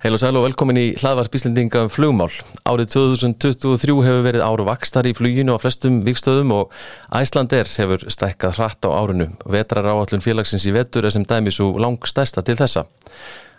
[0.00, 2.30] Heil og sæl og velkomin í hlaðvarp Íslendinga um flugmál.
[2.64, 6.70] Árið 2023 hefur verið áru vakstar í fluginu á flestum vikstöðum og
[7.18, 9.26] Æslander hefur stækkað hratt á árinu.
[9.44, 12.86] Vetrar áallun félagsins í vetur er sem dæmi svo lang stæsta til þessa.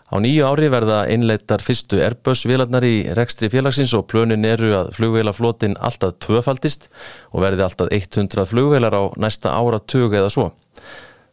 [0.09, 4.95] Á nýju ári verða innleitar fyrstu Airbus vilarnar í rekstri félagsins og plönin eru að
[4.97, 6.89] flugveilaflotin alltaf tvöfaldist
[7.35, 10.49] og verði alltaf 100 flugveilar á næsta ára tög eða svo.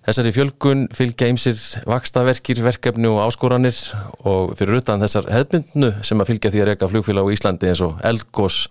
[0.08, 3.76] Þessari fjölgun fylgja ymsir vakstaverkir, verkefni og áskoranir
[4.24, 7.82] og fyrir utan þessar hefðbundnu sem að fylgja því að reyka flugfélag á Íslandi eins
[7.84, 8.62] og Elgós,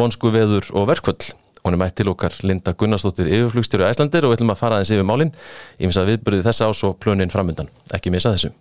[0.00, 1.28] Vonsku veður og Verkvöld.
[1.60, 4.94] Hún er mætt til okkar Linda Gunnarsdóttir yfirflugstjóru Æslandir og við ætlum að fara aðeins
[4.96, 5.36] yfir málinn.
[5.76, 7.68] Ég finnst að viðbyrði þessa ás og plönin framöndan.
[7.92, 8.54] Ekki missa þessu.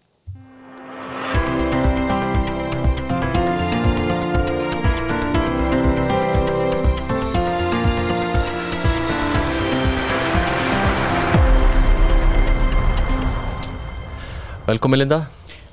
[14.70, 15.24] Velkomin Linda.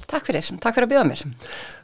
[0.09, 1.23] Takk fyrir, takk fyrir að bjóða mér.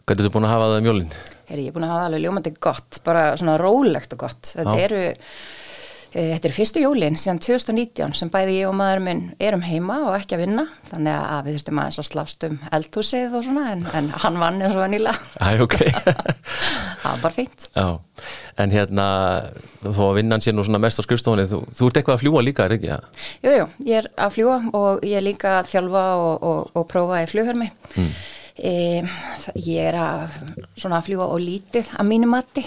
[0.07, 1.11] Hvað er þetta búin að hafa það um jólinn?
[1.53, 4.53] Ég er búin að hafa alveg ljómandi gott, bara svona rólegt og gott.
[4.55, 4.84] Þetta Já.
[4.86, 5.00] eru,
[6.12, 10.16] þetta er fyrstu jólinn síðan 2019 sem bæði ég og maður minn erum heima og
[10.18, 10.64] ekki að vinna.
[10.91, 14.60] Þannig að við þurftum aðeins að slást um eldhúsið og svona en, en hann vann
[14.60, 15.16] eins og vannilega.
[15.40, 15.78] Æ, ok.
[17.02, 17.68] Það var bara fínt.
[17.74, 17.86] Já,
[18.62, 19.06] en hérna
[19.83, 22.44] þó að vinnan sé nú svona mest á skrifstofunni þú, þú ert eitthvað að fljúa
[22.44, 22.92] líka, er ekki?
[22.92, 23.00] Ja?
[23.42, 26.86] Jú, jú, ég er að fljúa og ég er líka að þjálfa og, og, og
[26.92, 27.70] prófa í flughermi.
[27.96, 28.12] Mm.
[28.52, 28.74] E,
[29.64, 30.36] ég er að,
[30.77, 32.66] svona að fljúa og lítið að mínu mati.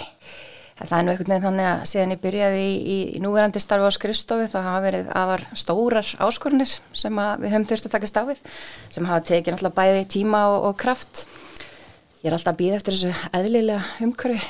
[0.76, 3.88] Það er nú einhvern veginn þannig að síðan ég byrjaði í, í, í núverandi starfi
[3.88, 8.42] á skrifstofu það hafa verið afar stórar áskorunir sem við höfum þurft að taka stafið
[8.92, 11.24] sem hafa tekið náttúrulega bæði tíma og, og kraft.
[12.20, 14.42] Ég er alltaf að býða eftir þessu eðlilega umhverfi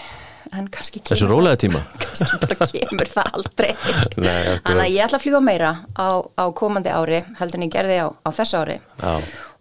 [0.55, 1.81] en kannski kemur Þessu rólega tíma?
[2.03, 3.71] kannski bara kemur það aldrei
[4.17, 7.99] þannig að ég ætla að fljúa meira á, á komandi ári heldur en ég gerði
[8.03, 9.15] á, á þessu ári Já.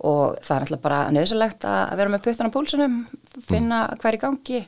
[0.06, 3.00] Og það er alltaf bara nöðsilegt að vera með puttan á púlsunum
[3.50, 3.98] finna Mm.
[4.04, 4.62] hver í gangi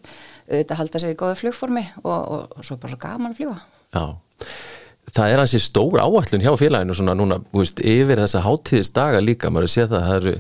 [0.48, 3.58] auðvitað halda sér í góðu flugformi og, og, og svo bara svo gaman að fljúa
[3.96, 4.06] Já.
[5.18, 9.50] Það er hansi stór áallun hjá félaginu svona núna, þú veist, yfir þessa hátíðisdaga líka,
[9.54, 10.34] maður sé það, það eru,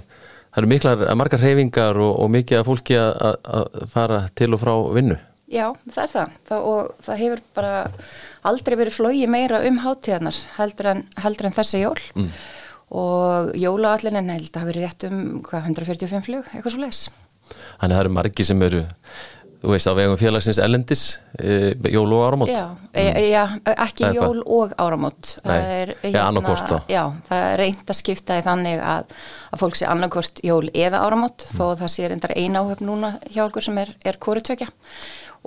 [0.51, 4.49] það eru miklar, margar reyfingar og, og mikið af fólki að, að- að fara til
[4.57, 5.17] og frá vinnu.
[5.47, 6.35] Já, það er það.
[6.49, 7.73] það og það hefur bara
[8.51, 12.27] aldrei verið flógi meira um hátíðarnar heldur en, heldur en þessi jól mm.
[12.95, 17.07] Og jólaallinin held að hafa verið rétt um hvað, 145 flug, eitthvað svo leis
[17.47, 18.79] Þannig að það eru margi sem eru,
[19.61, 21.03] þú veist, á vegum félagsins ellendis,
[21.39, 21.53] e,
[21.93, 22.51] jól og áramót.
[22.51, 26.75] Já, e, já, ekki Það er jól og áramót Það er, þá.
[26.91, 29.15] Já, það er reynd að skipta í þannig að,
[29.51, 33.13] að fólk sé annarkvort jól eða áramót þó að það sé reyndar eina áhöfn núna
[33.31, 34.69] hjá okkur sem er, er kórutökja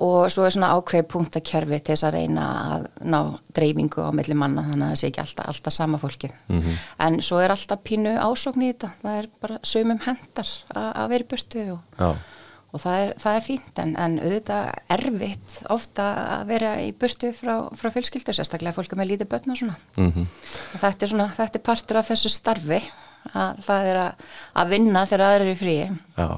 [0.00, 2.44] og svo er svona ákveð punktakerfi til þess að reyna
[2.74, 3.18] að ná
[3.56, 6.76] dreifingu á milli manna þannig að það sé ekki alltaf, alltaf sama fólki Mhm.
[7.06, 8.90] en svo er alltaf pínu ásókn í þetta.
[9.02, 11.80] Það er bara sömum hendar að, vera í burtu og
[12.72, 13.78] og það er, það er fínt.
[13.82, 16.04] En, en auðvitað erfitt ofta
[16.38, 19.76] að vera í burtu frá, frá fjölskyldu sérstaklega fólk er með lítið börn og svona.
[19.98, 20.26] Mm
[20.74, 22.80] og þetta er, svona, þetta er partur af þessu starfi
[23.34, 24.22] að það er að,
[24.54, 25.98] að vinna þegar aðrir eru í fríi.
[26.16, 26.28] Já.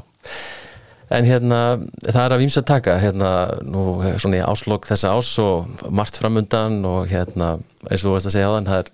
[1.13, 1.59] En hérna,
[2.07, 3.31] það er að vímsa taka, hérna,
[3.69, 7.59] nú svona í áslokk þessa ás og margt framundan og hérna,
[7.89, 8.91] eins og þú veist að segja á þann, það er,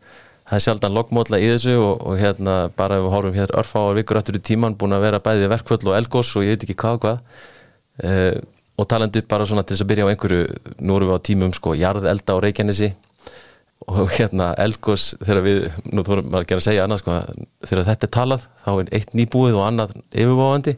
[0.56, 4.18] er sjaldan loggmótla í þessu og, og hérna, bara ef við horfum hér örfáar vikur
[4.18, 6.96] aftur í tíman, búin að vera bæði verkvöld og elgós og ég veit ekki hvað
[6.96, 7.20] og hvað.
[7.98, 8.32] Uh,
[8.78, 10.42] og talandi bara svona til þess að byrja á einhverju,
[10.78, 12.90] nú erum við á tímum sko, jarðelda á Reykjanesi
[13.88, 17.20] og hérna elgós þegar við, nú þurfum maður ekki að segja annað sko,
[17.66, 20.76] þegar þetta er talað, þá er eitt nýbúið og annað yfirváandi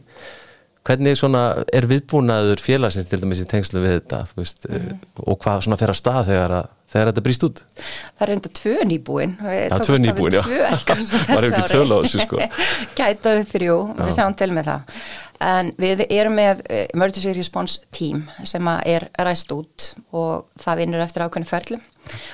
[0.87, 1.43] hvernig svona
[1.73, 5.01] er viðbúnaður félagsins til dæmis í tengslu við þetta veist, mm.
[5.25, 8.53] og hvað svona fer að stað þegar, að, þegar þetta brýst út það er enda
[8.61, 10.43] tvö nýbúin Já, tvö nýbúin, já.
[11.35, 12.41] Var ekki tölu á þessu, sko.
[12.99, 14.95] Gætaðu þrjú, við sjáum til með það
[15.41, 21.03] en við erum með eh, Emergency Response Team sem er ræst út og það vinnur
[21.05, 21.79] eftir ákveðinu ferli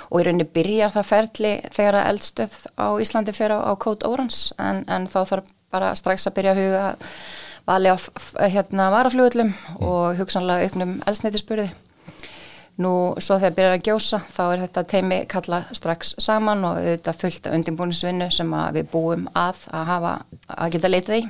[0.10, 4.08] og í rauninni byrjar það ferli þegar að eldstöð á Íslandi fer á, á Code
[4.08, 6.86] Orange en, en þá þarf bara strax að byrja að huga
[7.68, 7.98] vali á
[8.48, 11.70] hérna varaflugullum og hugsanlega auknum eldsneitisburði
[12.78, 17.22] Nú, svo þegar byrjar að gjósa, þá er þetta teimi kalla strax saman og auðvitað
[17.24, 20.12] fullt af undirbúinisvinnu sem við búum að að hafa,
[20.54, 21.24] að geta leitað í.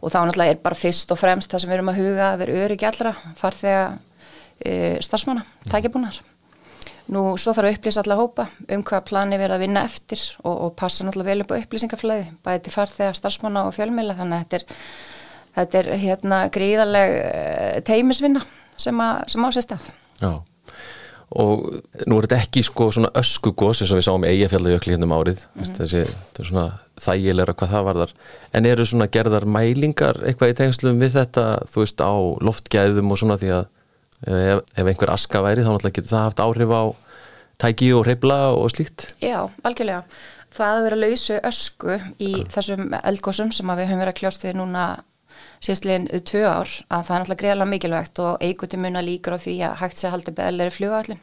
[0.00, 2.40] Og þá náttúrulega er bara fyrst og fremst það sem við erum að huga að
[2.40, 6.22] vera öryggi allra, farþega uh, starfsmanna, tækjabúnar.
[7.12, 10.54] Nú, svo þarf að upplýsa alla hópa um hvað plani verið að vinna eftir og,
[10.54, 14.46] og passa náttúrulega vel upp á upplýsingaflæði, bæði til farþega, starfsmanna og fjölmiðla, þannig að
[14.46, 14.86] þetta er,
[15.56, 18.44] þetta er hérna gríðarleg uh, teimisvinna
[18.80, 19.90] sem, að, sem á sér stað.
[20.20, 20.32] Já,
[21.30, 21.66] og
[22.10, 25.12] nú er þetta ekki sko svona öskugos eins og við sáum í eigafjallajökli hérna um
[25.14, 25.68] árið mm.
[25.76, 26.64] þessi, þetta er svona
[27.00, 28.14] þægilegra hvað það varðar
[28.58, 32.12] en eru svona gerðar mælingar eitthvað í tengslum við þetta þú veist á
[32.48, 33.62] loftgæðum og svona því að
[34.26, 36.82] ef, ef einhver aska væri þá náttúrulega getur það haft áhrif á
[37.62, 40.02] tæki og reyfla og slíkt Já, algjörlega.
[40.50, 44.46] Það að vera lausu ösku í þessum eldgósum sem að við höfum verið að kljást
[44.48, 44.86] við núna
[45.60, 49.56] síðastliðin tvö ár að það er náttúrulega greiðlega mikilvægt og eiguti muna líkur á því
[49.68, 51.22] að hægt sé að halda beðlega flugallin.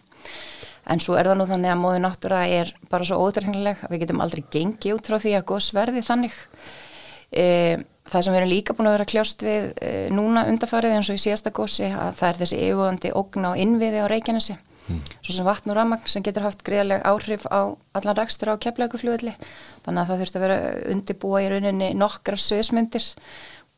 [0.88, 4.04] En svo er það nú þannig að móðu náttúra er bara svo ódreiknileg að við
[4.06, 6.38] getum aldrei gengið út frá því að gós verði þannig.
[7.28, 7.48] E,
[8.08, 11.20] það sem við erum líka búin að vera kljást við e, núna undarfarið eins og
[11.20, 14.56] í síðasta gósi að það er þessi yfirvöndi ógna og innviði á Reykjanesi
[14.88, 19.34] svo sem vatn og ramagn sem getur haft greiðleg áhrif á allan rækstur á keflauguflugulli
[19.86, 20.60] þannig að það þurfti að vera
[20.94, 23.08] undirbúa í rauninni nokkra sviðsmyndir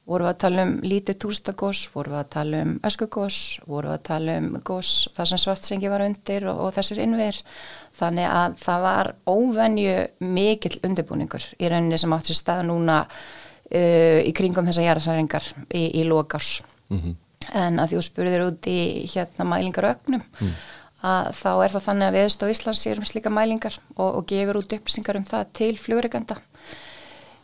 [0.09, 3.95] voru við að tala um lítið túrstagós voru við að tala um öskugós voru við
[3.95, 7.39] að tala um gós þar sem svartsengi var undir og, og þessir innviðir.
[7.99, 9.95] Þannig að það var óvenju
[10.35, 16.05] mikill undirbúningur í rauninni sem átti stað núna uh, í kringum þessa jarðsæringar í, í
[16.09, 16.59] lokás
[16.89, 17.17] mm
[17.55, 18.79] en að því þú spurðir út í
[19.09, 20.23] hérna mælingar ögnum
[20.99, 24.59] að þá er það þannig að viðstof Íslands sér um slíka mælingar og, og gefur
[24.59, 26.39] út upplýsingar um það til flugreikanda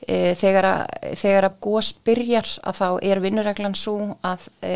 [0.08, 0.82] e, þegar að,
[1.20, 4.76] þegar að gós byrjar að þá er vinnureglan svo að e,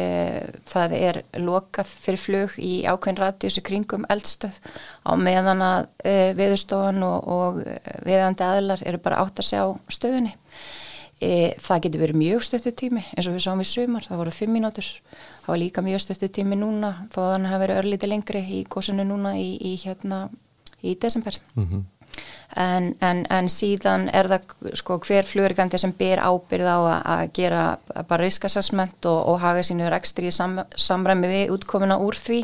[0.69, 4.57] það er lokað fyrir flug í ákveðin radiusi kringum eldstöð.
[5.05, 7.61] Á meðan að e, viðstofan og, og
[8.07, 10.35] viðandi aðlar eru bara átt að sjá stöðunni.
[11.19, 14.53] Það getur verið mjög stöttu tími eins og við sáum í sumar, það voru fimm
[14.55, 14.87] mínútur.
[15.41, 18.59] Það var líka mjög stöttu tími núna þó að hann hafi verið örlítið lengri í
[18.71, 20.21] góðsunu núna í, í hérna
[20.79, 21.35] í desember.
[21.65, 21.83] -hmm.
[22.57, 27.63] En, en, en síðan er það sko hver flugurgandi sem ber ábyrð á að, gera
[28.09, 32.43] bara riskassessment og, og hafa sínu rekstri í sam, samræmi við útkomuna úr því.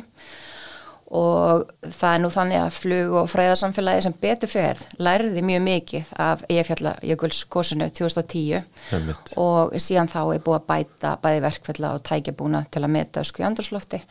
[1.15, 6.15] Og það er nú þannig að flug og fræðarsamfélagi sem betur fer læriði mjög mikið
[6.25, 8.63] af Eyjafjallajökuls góðsunu 2010
[8.97, 9.35] Einmitt.
[9.37, 13.45] og síðan þá er búið að bæta bæði verkfella og tækjabúna til að meta ösku
[13.45, 14.01] í andurslofti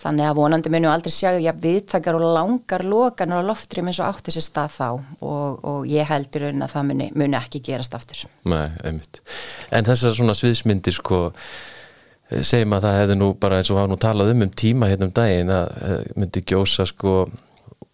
[0.00, 4.10] þannig að vonandi munum aldrei sjá já, viðtakar og langar lokanar á loftrým eins og
[4.10, 4.88] átti sér stað þá.
[5.20, 8.26] Og, og ég heldur að það muni, muni ekki gerast aftur.
[8.48, 9.22] Nei, einmitt.
[9.70, 11.24] En þessar svona sviðsmyndir sko
[12.26, 15.06] segjum að það hefði nú bara eins og hafa nú talað um um tíma hérna
[15.06, 17.26] um daginn að eh, myndi gjósa sko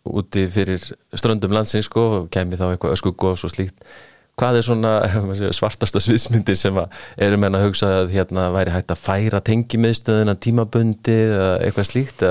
[0.09, 0.83] úti fyrir
[1.15, 3.85] ströndum landsins sko og kemi þá eitthvað öskugós og slíkt
[4.41, 4.93] hvað er svona
[5.39, 6.83] segja, svartasta sviðsmyndir sem
[7.17, 12.27] erum enn að hugsa að hérna væri hægt að færa tengimiðstöðina tímabundi eða eitthvað slíkt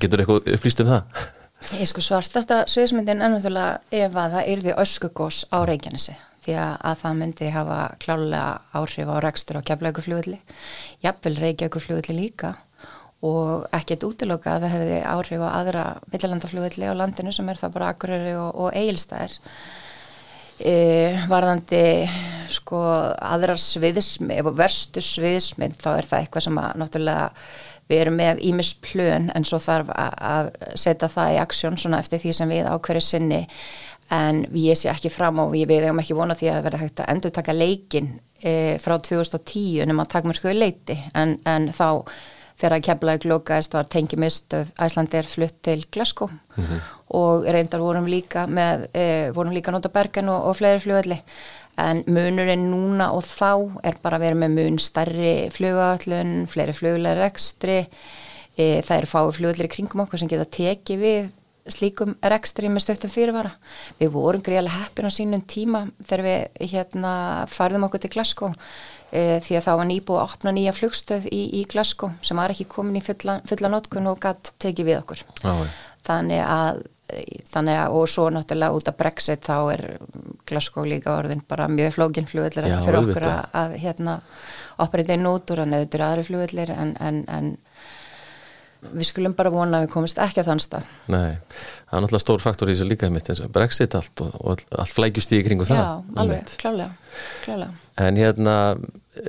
[0.00, 1.28] getur eitthvað upplýst um það?
[1.76, 6.98] Ég sko svartasta sviðsmyndin ennúttulega ef að það yrði öskugós á Reykjanesi því að, að
[7.02, 8.44] það myndi hafa klálega
[8.80, 10.38] áhrif á rekstur á keflaugufljóðli,
[11.04, 12.54] jafnvel Reykjavíkufljóðli líka
[13.26, 17.74] og ekkert útiloka að það hefði áhrif á aðra millilandafljóðli á landinu sem er það
[17.76, 19.36] bara Akureyri og, og Egilstæðir.
[20.60, 21.82] E, varðandi
[22.52, 22.80] sko
[23.16, 27.28] aðrar sviðismið, ef verstu sviðismið þá er það eitthvað sem að náttúrulega
[27.90, 32.22] við erum með ímis plön en svo þarf að, setja það í aksjón svona eftir
[32.22, 33.40] því sem við ákverju sinni.
[34.14, 37.00] En ég sé ekki fram og við hefum ekki vonað því að það verði hægt
[37.02, 38.08] að endur taka leikin
[38.42, 38.52] e,
[38.82, 41.86] frá 2010 nema að taka mér skoðu leiti en, en þá
[42.60, 46.30] þegar að keflaði glókaðist var tengimistöð Æslandir flutt til Glasgow.
[46.56, 46.80] -hmm.
[47.16, 51.18] Og reyndar vorum líka með, e, vorum líka nota Bergen og, og fleiri flugvelli
[51.80, 57.24] en munurinn núna og þá er bara að vera með mun starri flugallun, fleiri fluglegar
[57.30, 57.82] ekstri,
[58.56, 61.30] e, það eru fái flugvellir í kringum okkur sem geta tekið við
[61.70, 63.52] slíkum rekstri með stöttum fyrirvara.
[64.00, 67.12] Við vorum greiðlega heppin á sínum tíma þegar við hérna
[67.52, 68.54] farðum okkur til Glasgow
[69.12, 72.54] e, því að þá var nýbúið að opna nýja flugstöð í, í Glasgow sem var
[72.54, 75.24] ekki komin í fulla, fulla notkun og gætt tekið við okkur.
[75.46, 75.62] Ah,
[76.08, 76.82] þannig að
[77.52, 79.84] þannig að og svo náttúrulega út af Brexit þá er
[80.48, 84.20] Glasgow líka orðin bara mjög flókin flugvellir fyrir okkur að, að hérna
[84.80, 87.50] opera inn út úr að nöður aðri flugvellir en, en, en
[88.80, 90.86] við skulum bara vona að við komist ekki að þann stað.
[91.12, 91.36] Nei,
[91.90, 94.62] það er náttúrulega stór faktor í þessu líka mitt eins og Brexit allt og, og
[94.80, 95.82] allt flækjust í kringu það.
[95.82, 98.54] Já, alveg, klálega, klálega En hérna,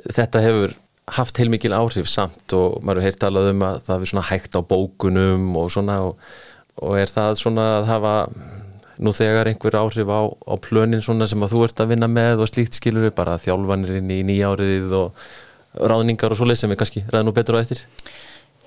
[0.08, 0.74] þetta hefur
[1.12, 4.60] haft heilmikil áhrif samt og maður heyrt talað um að það er svona hægt á
[4.64, 6.32] bókunum og svona og,
[6.80, 8.16] og er það svona að hafa
[9.02, 12.44] nú þegar einhver áhrif á, á plönin svona sem að þú ert að vinna með
[12.44, 15.24] og slíkt skilur við bara þjálfanirinn í nýjáriðið og
[15.92, 17.82] ráðningar og svoleið sem er kannski ræða nú betur á eftir?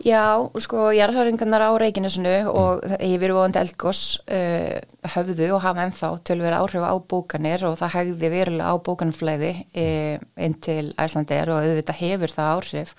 [0.03, 4.81] Já, sko, jarðhæringarnar á Reykjanesinu og yfir vonandi eldgós uh,
[5.13, 10.25] höfðu og hafa ennþá tölver áhrif á bókanir og það hegði verulega á bókanflæði uh,
[10.35, 12.91] inn til Æslandir og auðvitað hefur það áhrif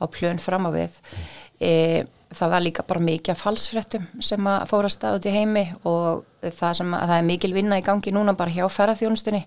[0.00, 0.96] á plön fram á við.
[1.60, 1.72] E,
[2.30, 6.76] það var líka bara mikið falsfrettum sem að fórast að út í heimi og það
[6.80, 9.42] sem að það er mikil vinna í gangi núna bara hjá ferðarþjónustunni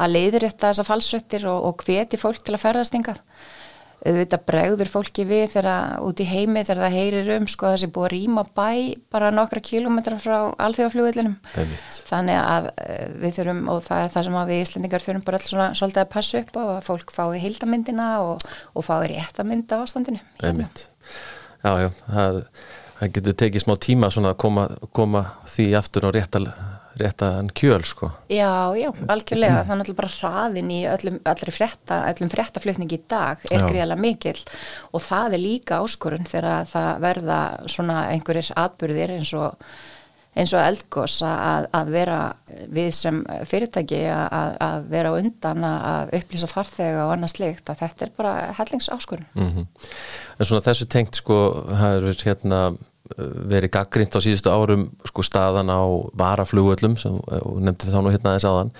[0.00, 3.24] að leiðir þetta þessa falsfrettir og, og hveti fólk til að ferðast yngað
[4.00, 8.06] auðvitað bregður fólki við þegar út í heimi þegar það heyrir um sko þessi búið
[8.06, 8.70] að rýma bæ
[9.12, 11.34] bara nokkra kilómetra frá alþjóðaflugvillinum
[12.08, 15.52] þannig að eh, við þurfum og það er það sem við Íslandingar þurfum bara alltaf
[15.52, 19.84] svona svolítið að passa upp á að fólk fái heildamindina og, og fái réttamynd á
[19.84, 20.24] ástandinu.
[20.40, 20.86] Einmitt.
[21.60, 22.42] Já, já, það,
[22.98, 26.46] það getur tekið smá tíma svona að koma, koma því aftur á réttal
[27.00, 28.10] réttan kjöl sko.
[28.28, 31.20] Já, já, algjörlega, það er náttúrulega bara hraðin í öllum,
[31.54, 34.36] frétta, öllum fréttaflutningi í dag er greiðlega mikil
[34.90, 37.40] og það er líka áskorun þegar það verða
[37.70, 39.56] svona einhverjir atbyrðir eins og
[40.38, 42.18] eins og eldgós að, að vera
[42.70, 48.06] við sem fyrirtæki að, að vera undan að upplýsa farþega og annað slikt að þetta
[48.06, 49.26] er bara hellingsáskurinn.
[49.34, 49.66] Mm -hmm.
[50.38, 51.40] En svona þessu tengt sko,
[51.74, 52.62] er hérna
[53.50, 55.82] verið gaggrind á síðustu árum sko staðan á
[56.14, 57.16] varaflugöllum sem
[57.58, 58.72] nefndi þá nú hérna aðeins aðan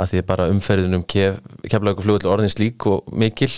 [0.00, 3.50] að því bara umferðinum kef, keflagu flugöll orðins lík og mikil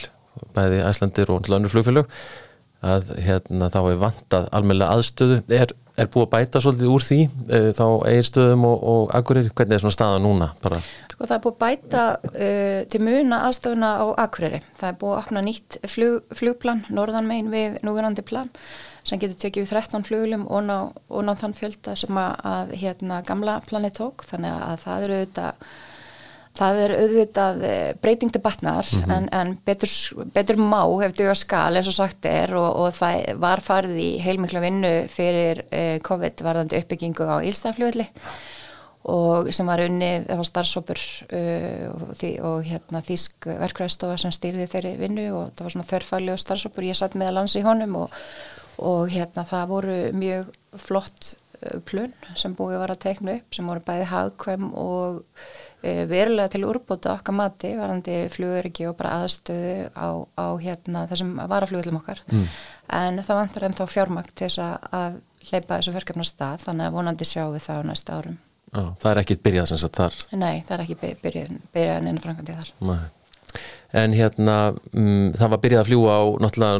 [0.57, 2.09] bæði æslandir og önnur flugfélög
[2.83, 7.19] að hérna þá er vantað almennilega aðstöðu er, er búið að bæta svolítið úr því
[7.23, 10.53] e, þá eigirstöðum og, og akkurir, hvernig er svona staða núna?
[10.63, 10.81] Bara?
[11.13, 15.13] Sko það er búið að bæta uh, til muna aðstöðuna á akkuriri það er búið
[15.13, 18.51] að opna nýtt flug, flugplan norðan megin við núverandi plan
[19.07, 22.75] sem getur tekið við 13 flugulum og ná, og ná þann fjölda sem að, að
[22.83, 24.27] hérna gamla planið tók.
[24.31, 25.73] Þannig að það eru auðvitað
[26.59, 29.13] það er auðvitað eh, breyting til batnar mm -hmm.
[29.17, 29.91] en, en betur,
[30.35, 34.11] betur má hefur duga skal eins og sagt er og, og það var farið í
[34.19, 38.07] heilmikla vinnu fyrir eh, COVID varðandi uppbyggingu á Ílstafljóðli
[39.05, 41.01] og sem var unnið, það var starfsópur
[41.33, 46.33] uh, og, og hérna þýsk verkvæðstofa sem stýrði þeirri vinnu og það var svona þörfæli
[46.33, 48.15] og starfsópur, ég satt meðal lands í honum og
[48.83, 51.35] og hérna það voru mjög flott
[51.89, 55.21] plun sem búið var að teikna upp sem voru bæði hagkvæm og
[55.83, 61.35] e, verulega til úrbóta okkar mati varandi fluguriki og bara aðstöðu á, á hérna þessum
[61.41, 62.47] varaflugullum okkar mm.
[63.01, 67.29] en það vantar ennþá fjármakt til þess að hleypa þessu verkefna stað þannig að vonandi
[67.29, 68.41] sjáum við það á næsta árum
[68.73, 70.15] Á, Það er ekki byrjað sem sagt þar?
[70.33, 73.03] Nei, það er ekki byrjað, byrjað en einu frangandi þar Nei
[73.93, 74.57] en hérna
[74.97, 76.23] um, það var byrjað að fljúa á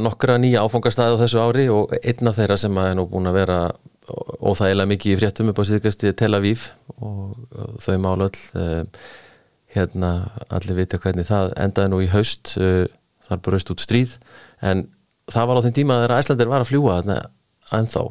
[0.01, 3.59] nokkra nýja áfangastæði á þessu ári og einna þeirra sem er nú búin að vera
[4.09, 6.65] óþægilega mikið í fréttum upp á síðkasti Tel Aviv
[6.97, 7.37] og,
[7.83, 9.05] þau málu all uh,
[9.73, 10.11] hérna
[10.53, 12.83] allir vita hvernig það endaði nú í haust uh,
[13.27, 14.17] þar bröst út stríð
[14.61, 14.87] en
[15.31, 16.99] það var á þeim tíma þegar Æslandir var að fljúa
[17.79, 18.03] ennþá?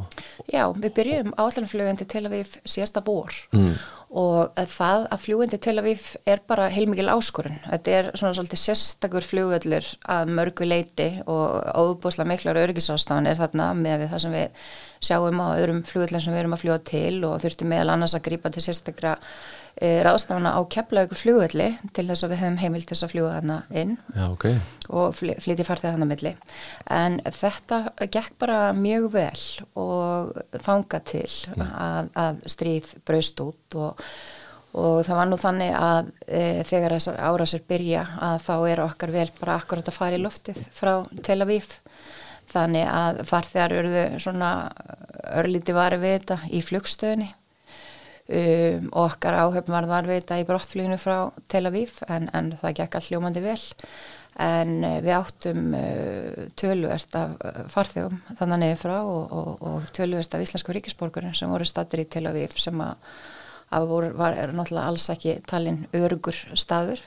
[0.53, 3.35] Já, við byrjum áallanflugandi Tel Aviv síðasta vor.
[3.55, 3.75] Mm.
[4.23, 7.57] Og það að fljúindi til að við er bara heilmikil áskorun.
[7.65, 13.71] Þetta er svona svolítið sérstakur fljúvöldur að mörgu leiti og óbúslega miklar örgisástafan er þarna
[13.79, 14.69] með það sem við
[15.03, 18.27] sjáum á öðrum fljúvöldin sem við erum að fljúa til og þurftum meðal annars að
[18.29, 19.17] grípa til sérstakra
[19.81, 23.57] ráðstafana á keflaugu fljúvöldi til þess að við hefum heimil til þess að fljúa þarna
[23.83, 24.59] inn Já, okay.
[24.93, 26.35] og flytja farþið þarna milli
[26.93, 29.43] en þetta gekk bara mjög vel
[29.81, 31.25] og þanga til
[31.57, 31.67] mm.
[31.67, 34.07] að, að stríð braust út og
[34.73, 39.13] og það var nú þannig að e, þegar þessar árasir byrja að þá er okkar
[39.13, 41.75] vel bara akkurat að fara í loftið frá Tel Aviv
[42.53, 44.53] þannig að farþegar eruðu svona
[45.37, 47.29] örlíti varu við þetta í flugstöðinni
[48.33, 51.17] um, og okkar áhöfn var var við þetta í brottfluginu frá
[51.53, 53.61] Tel Aviv en, en það gekk all hljómandi vel.
[54.43, 59.93] En uh, við áttum uh, tölvert af uh, farþegum þannig nefnir frá og, og, og
[59.97, 62.99] tölvert af íslensku ríkisborgarinn sem voru stattir í Tel Aviv sem að
[63.73, 67.01] að voru, var náttúrulega alls ekki talin örugur staður.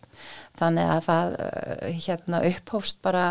[0.57, 3.25] Þannig að það uh, hérna upphófst bara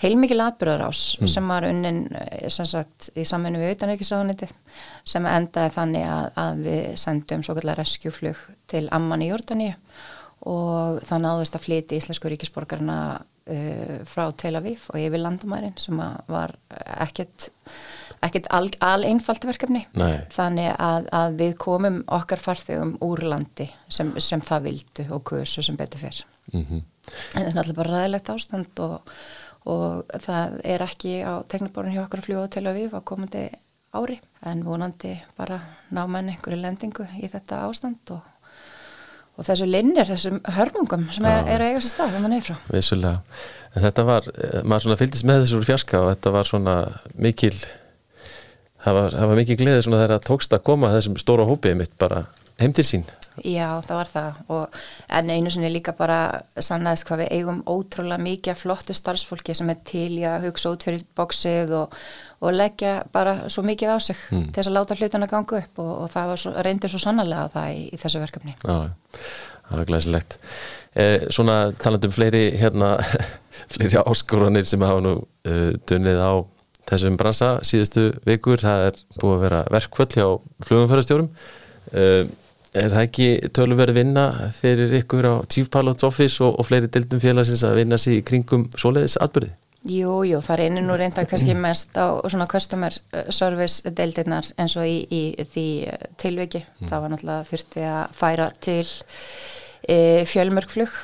[0.00, 1.30] heilmikið atbyrðarás mm.
[1.30, 4.48] sem var unnin eh, sem sagt í saminu við auðanrikiðsáðuniti
[5.12, 8.40] sem endaði þannig að, að við sendum svo kallar reskjúflug
[8.70, 9.74] til Amman í Jordani
[10.48, 16.00] og það náðist að flyti íslensku ríkisborgarna uh, frá Tel Aviv og yfir landamærin sem
[16.00, 16.56] var
[16.96, 17.50] ekkert
[18.24, 19.04] ekkert al, al
[19.48, 20.20] verkefni Nei.
[20.32, 25.64] þannig að, að við komum okkar farþegum úr landi sem, sem það vildu og kursu
[25.64, 26.82] sem betur fyrr mm -hmm.
[27.34, 29.14] en þetta er náttúrulega bara ræðilegt ástand og
[29.68, 33.44] og það er ekki á tekniborun hjá okkur að fljúa til að við á komandi
[33.92, 38.22] ári en vonandi bara ná menn einhverju lendingu í þetta ástand og,
[39.36, 42.46] og þessu linnir, þessum hörmungum sem er, er að eiga sér stað þegar mann er
[42.46, 42.56] frá.
[42.70, 43.20] Vissulega,
[43.74, 46.76] en þetta var, maður svona fylgist með þessu úr fjarska og þetta var svona
[47.18, 47.54] mikil
[48.80, 51.80] það var, það var mikil gleðið svona þegar það tókst að koma þessum stóra hópið
[51.82, 52.24] mitt bara
[52.60, 53.04] heim til sín?
[53.46, 54.40] Já, það var það.
[54.52, 54.80] Og
[55.16, 56.18] en einu sinni líka bara
[56.60, 60.84] sannaðist hvað við eigum ótrúlega mikið flottu starfsfólki sem er til í að hugsa út
[60.84, 61.94] fyrir bóksið og,
[62.44, 64.50] og leggja bara svo mikið á sig mm.
[64.50, 65.80] til þess að láta hlutana ganga upp.
[65.84, 68.56] Og, og það svo, reyndir svo sannarlega það í, í þessu verkefni.
[68.60, 68.76] Já,
[69.70, 70.38] það er glæsilegt.
[70.98, 72.96] Eh, Svona talandum fleiri hérna,
[73.72, 76.32] fleiri áskoranir sem hafa nú uh, dunnið á
[76.90, 80.26] þessum bransa síðustu vikur, það er búið að vera verkvöld hjá
[80.66, 82.24] flugumfærastjórum uh,
[82.70, 84.24] Er það ekki tölverð vinna
[84.54, 88.26] fyrir ykkur á Chief Pilots Office og, og fleiri deildum félagsins að vinna sér í
[88.26, 89.50] kringum svoleiðis atbyrði?
[89.90, 92.94] Jú, jú, það er einu nú reynda kannski mest á svona customer
[93.32, 95.64] service deildirnar eins og í, í því
[96.20, 96.60] tilviki.
[96.78, 96.90] Mm.
[96.90, 99.96] Það var náttúrulega þurfti að færa til e,
[100.28, 101.00] fjölmörgflug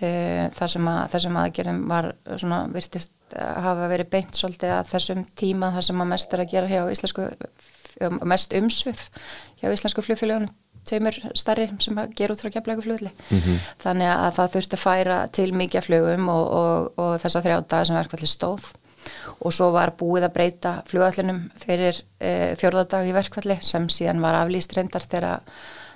[0.00, 0.10] e,
[0.56, 5.22] þar sem, að, sem aðgerðum var svona virtist að hafa verið beint svolítið að þessum
[5.38, 7.30] tíma þar sem að mest er að gera hjá íslensku,
[8.24, 9.06] mest umsvið
[9.60, 10.50] hjá íslensku flugfélagunum
[10.88, 13.68] tveimur starri sem að gera út frá kemlaðu flugli mm -hmm.
[13.84, 17.56] þannig að það þurfti að færa til mikið flugum og, og, og þess að þrjá
[17.68, 18.72] dagar sem verkvalli stóð.
[19.44, 24.38] Og svo var búið að breyta flugallunum fyrir e, fjörðardag í verkvalli sem síðan var
[24.38, 25.40] aflýst reyndar þegar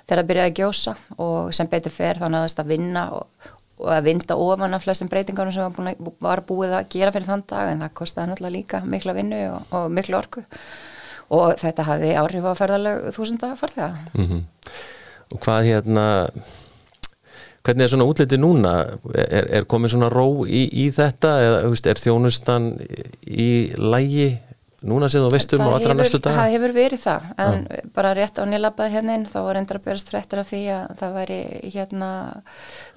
[0.09, 4.05] það byrjaði að gjósa og sem betur fer þá náðist að vinna og, og að
[4.09, 7.71] vinda ofan af flestum breytingarnum sem var, búin, var búið að gera fyrir þann dag
[7.71, 9.41] en það kostiði náttúrulega líka mikla vinnu
[9.71, 10.45] og miklu orku
[11.29, 14.41] og þetta hafði áhrif á ferðaleg þúsunda farþega mm -hmm.
[15.29, 16.05] Og hvað hérna
[17.63, 18.75] hvernig er svona útliti núna
[19.13, 22.71] er, er komið svona ró í, í þetta eða veist, er þjónustan
[23.25, 24.29] í lægi
[24.87, 26.37] núna séð og veistum og allra næstu dag?
[26.37, 27.81] Það hefur verið það en ja.
[27.95, 30.93] bara rétt á nýlabaði hérna inn þá var endur að berast fréttir af því að
[31.01, 31.39] það væri
[31.75, 32.11] hérna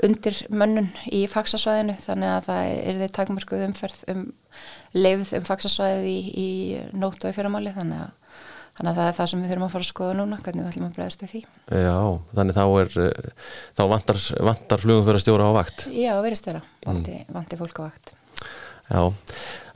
[0.07, 4.25] undir mönnun í faksasvæðinu þannig að það er því takmörkuð umferð um
[4.93, 6.51] leifð um faksasvæði í, í
[6.95, 8.22] nóttu og í fyrramáli þannig að
[8.83, 10.71] Þannig að það er það sem við þurfum að fara að skoða núna, hvernig við
[10.73, 11.41] ætlum að bregðast við því.
[11.71, 11.99] Já,
[12.35, 15.85] þannig þá er, eh, þá vantar, vantar flugum fyrir að stjóra á vakt?
[15.95, 17.37] Já, verist vera, vanti, mm.
[17.37, 18.13] vanti fólk á vakt.
[18.91, 19.03] Já,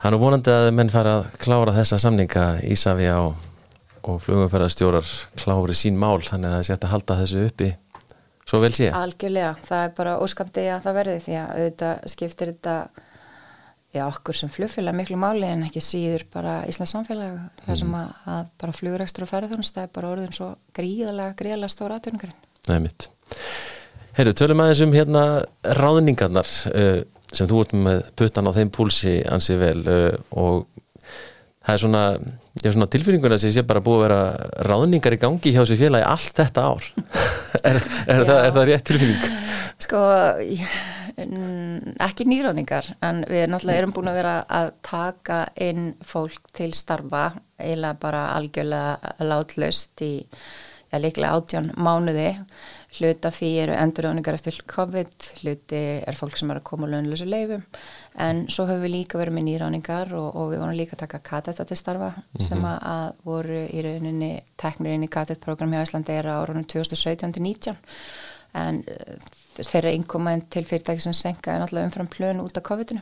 [0.03, 4.67] það er vonandi að menn fara að klára þessa samninga Ísafi á og flugum fyrir
[4.67, 7.71] að stjórar klári sín mál, þannig að það sé að halda þessu uppi
[8.47, 8.91] svo vel sé.
[8.91, 12.75] Algjörlega, það er bara óskandi að það verði því að auðvitað skiptir þetta
[13.97, 17.99] já, okkur sem flugfélag miklu máli en ekki síður bara Íslands samfélag þar sem mhm.
[18.03, 22.39] að, að bara flugurekstur og ferðarþjónust það er bara orðin svo gríðalega gríðalega stóra aðtörningurinn.
[22.67, 23.09] Nei mitt.
[24.17, 25.23] Heyrðu, tölum aðeins um hérna
[25.77, 26.99] ráðningarnar uh,
[27.35, 30.65] sem þú ert með puttan á þeim púlsi ansið vel uh, og
[31.67, 32.03] það er svona,
[32.63, 34.21] er svona tilfýringuna sem sé bara búið að vera
[34.69, 36.87] ráðningar í gangi hjá þessu félagi allt þetta ár.
[37.69, 39.27] er, er, það, er það rétt tilfýring?
[39.83, 40.03] Sko,
[40.47, 40.77] ég
[41.17, 47.31] ekki nýráningar en við náttúrulega erum búin að vera að taka inn fólk til starfa
[47.57, 50.11] eiginlega bara algjörlega látlust í
[50.91, 52.35] ja, líklega átján mánuði.
[52.97, 57.27] Hluta því eru endurráningar eftir COVID, hluti er fólk sem er að koma á launlösu
[57.27, 57.65] leifum
[58.23, 61.19] en svo höfum við líka verið með nýráningar og, og við vorum líka að taka
[61.25, 62.47] katetta til starfa mm -hmm.
[62.47, 66.65] sem að, að voru í rauninni teknir inn í katettprogram hjá Íslandi er á árunum
[66.65, 67.75] 2017-19
[68.57, 68.83] en
[69.57, 73.01] þeirra innkomaðin til fyrirtæki sem senka er náttúrulega umfram plön út af COVID-19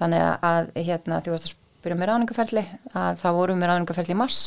[0.00, 4.42] þannig að hérna því að spyrja með ráningaferli að það voru með ráningaferli í mars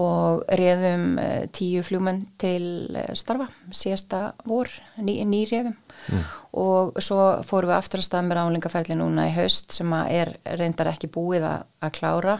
[0.00, 2.64] og reðum eh, tíu fljúmenn til
[2.96, 6.24] eh, starfa síðasta vor, ný, nýriðum mm.
[6.58, 10.90] og svo fórum við aftur að staða með ráningaferli núna í haust sem er reyndar
[10.90, 12.38] ekki búið að, að klára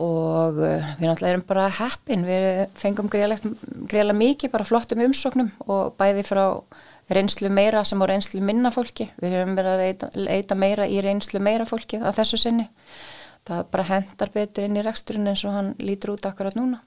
[0.00, 5.94] og eh, við náttúrulega erum bara heppin, við fengum greiðlega mikið bara flottum umsóknum og
[6.00, 6.44] bæði frá
[7.14, 9.10] reynslu meira sem á reynslu minna fólki.
[9.20, 12.66] Við höfum verið að leita, leita meira í reynslu meira fólki að þessu sinni.
[13.44, 16.80] Það bara hendar betur inn í reksturinn eins og hann lítur út akkurat núna.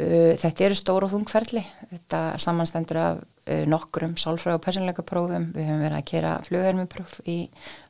[0.00, 5.50] Uh, þetta eru stóru og þungferðli þetta samanstendur af uh, nokkurum sálfræð og personleika prófum
[5.54, 7.38] við höfum verið að kera flughermupróf í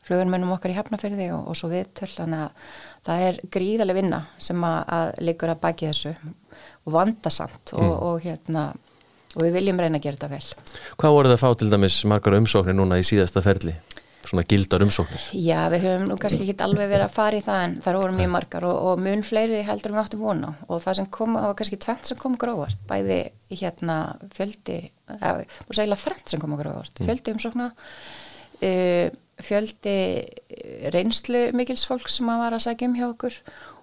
[0.06, 2.70] flughermunum okkar í hefnafyrði og, og svo viðtöll þannig að
[3.08, 6.14] það er gríðarlega vinna sem að, að liggur að baki þessu
[6.82, 7.92] og vandasamt og, mm.
[7.92, 8.66] og, og hérna
[9.32, 10.74] og við viljum reyna að gera þetta vel.
[11.00, 13.74] Hvað voru það að fá til dæmis margar umsóknir núna í síðasta ferli?
[14.33, 15.25] Svona gildar umsóknir?
[15.37, 18.12] Já, við höfum nú kannski ekki alveg verið að fara í það en það voru
[18.16, 21.51] mjög margar og, og mun fleiri heldur við áttum vona og það sem kom, það
[21.51, 23.18] var kannski tvent sem kom gróðvart, bæði
[23.51, 23.97] hérna
[24.33, 24.77] fjöldi,
[25.18, 25.35] eða
[25.77, 27.11] segla þrennt sem kom gróðvart, mm.
[27.11, 29.11] fjöldi umsókna uh,
[29.42, 29.99] fjöldi
[30.95, 33.37] reynslu mikils fólk sem að var að segja um hjá okkur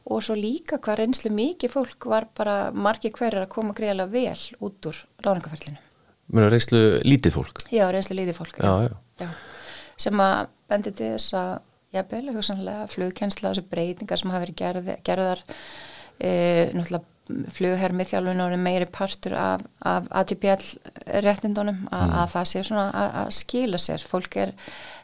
[0.10, 4.66] og svo líka hvað reynslu mikið fólk var bara margi hverjar að koma greiðlega vel
[4.66, 5.78] út úr ráningaferlinu.
[6.34, 7.64] Mér reynslu lítið fólk?
[7.74, 8.58] Já, reynslu lítið fólk.
[8.58, 8.98] Já, já.
[9.22, 9.30] já.
[10.00, 11.54] Sem að bendi til þess að,
[12.10, 15.42] beila hugsanlega flugkjensla og þessu breytingar sem hafa verið gerð, gerðar
[16.20, 16.32] e,
[16.74, 17.06] náttúrulega
[17.54, 20.64] flughermið þjálfunum meiri partur af, af ATPL
[21.26, 22.16] réttindunum að, mm.
[22.22, 24.56] að það sé svona að, að skila sér fólk er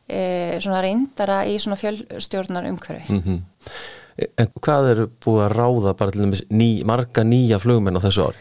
[0.08, 0.22] e,
[0.64, 3.44] svona reyndara í svona fjölstjórnar umhverfi mm -hmm.
[4.16, 8.30] En hvað eru búið að ráða bara til dæmis ný, marga nýja flugmenn á þessu
[8.30, 8.38] ári?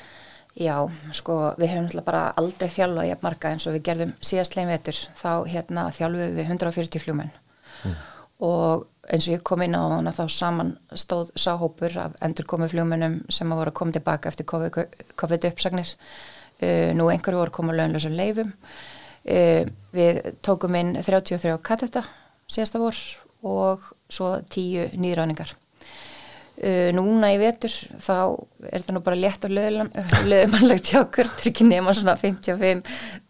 [0.55, 0.77] Já,
[1.17, 4.55] sko við hefum náttúrulega bara aldrei þjálfað í að marga eins og við gerðum síðast
[4.55, 4.99] legin vetur.
[5.19, 7.33] Þá hérna þjálfuðum við 140 flugmenn.
[7.85, 7.97] Mm.
[8.45, 12.73] og eins og ég kom inn á hana þá saman stóð sáhópur af endur komið
[12.73, 15.90] fljómanum sem að voru að koma tilbaka eftir COVID uppsagnir.
[16.62, 22.05] Uh, nú einhverju voru að koma lögnlösum leifum uh, við tókum inn 33 kattetta
[22.47, 23.01] síðasta vor
[23.43, 25.51] og svo 10 nýðráningar
[26.62, 28.17] uh, núna í vetur þá
[28.71, 32.85] er það nú bara létt og löðumannlegt hjá okkur, þetta er ekki nema svona 55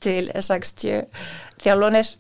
[0.05, 1.07] til 60
[1.65, 2.15] þjálfonir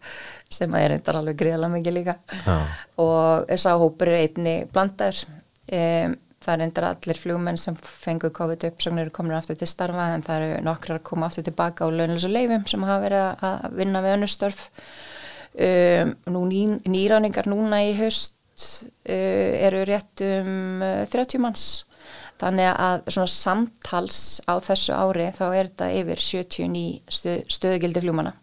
[0.54, 2.18] sem er eitthvað alveg greiðalega mikið líka.
[2.44, 2.58] Já.
[3.02, 5.24] og þess að hópur er einni blandaður.
[5.64, 10.10] Um, það er eitthvað allir flugmenn sem fengur COVID uppsögnir og komur aftur til starfa
[10.12, 13.78] en það eru nokkrar að koma aftur tilbaka á launlösu leifum sem hafa verið að
[13.78, 14.64] vinna við önnustörf
[15.56, 18.10] um, nú ný, nýráningar núna í uh,
[19.04, 21.66] eru rétt um uh, 30 manns
[22.40, 28.34] þannig að svona samtals á þessu ári þá er þetta yfir 79 stöð, stöðugildi fljómana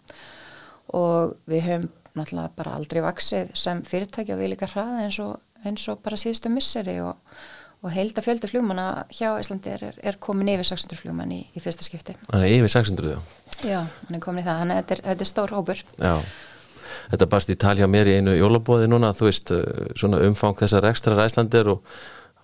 [0.97, 5.39] og við höfum náttúrulega bara aldrei vaksið sem fyrirtæki og við líka hraða eins og,
[5.63, 7.15] eins og bara síðustu misseri og,
[7.81, 11.87] og heilda fjöldi fljómanna hjá Íslandi er, er komin yfir 600 fljóman í, í fyrsta
[11.87, 12.17] skipti.
[12.27, 13.19] Þannig yfir 600 já?
[13.61, 15.83] Já, hann er komin í það, þannig að þetta er, þetta er stór hópur.
[16.01, 16.13] Já,
[17.11, 20.89] þetta barst í talja mér í einu jólabóði núna, þú veist, uh, svona umfang þessar
[20.93, 21.85] ekstra ræslandir og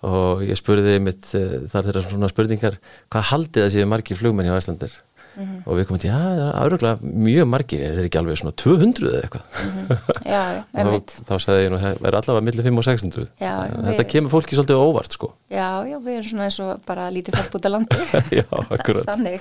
[0.06, 2.78] og ég spurði mitt uh, þar þeirra svona spurningar
[3.10, 4.92] hvað haldið það séu margir flugmenn hjá Æslandir
[5.38, 5.62] mm -hmm.
[5.66, 9.22] og við komum til, já, árauglega mjög margir, er þetta ekki alveg svona 200 eða
[9.22, 9.44] eitthvað.
[9.64, 9.98] Mm -hmm.
[10.24, 10.42] Já,
[10.80, 14.02] ég veit Þá sagði ég nú, það er allavega millir 5 og 600 já, Þetta
[14.02, 14.08] við...
[14.12, 15.32] kemur fólki svolítið óvart sko.
[15.50, 17.96] Já, já, við erum svona eins og bara lítið fólk út af landi.
[18.40, 19.06] Já, akkurat.
[19.12, 19.40] Þannig,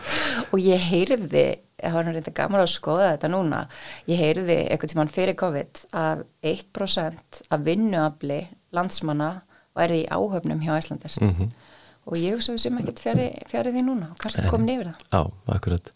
[0.51, 3.67] og ég heyrði það var náttúrulega gaman að skoða þetta núna
[4.07, 9.41] ég heyrði eitthvað tíman fyrir COVID að 1% af vinnuafli landsmanna
[9.77, 11.66] væri í áhöfnum hjá Æslandir mm -hmm
[12.07, 15.03] og ég hugsa sem ekkert fjari því núna og kannski komin yfir það.
[15.11, 15.21] Já,
[15.57, 15.91] akkurat.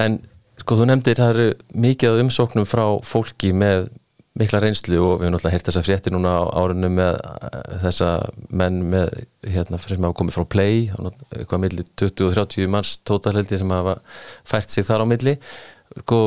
[0.00, 0.18] En
[0.60, 1.46] sko þú nefndir það eru
[1.86, 3.90] mikið umsóknum frá fólki með
[4.36, 8.10] mikla reynslu og við hefum náttúrulega heyrt þessa frétti núna á árunum með eh, þessa
[8.60, 9.14] menn með
[9.46, 13.96] hérna sem hafa komið frá Play eitthvað millir 20-30 manns tótalheldi sem hafa
[14.44, 15.36] fært sig þar á milli.
[16.02, 16.20] Sko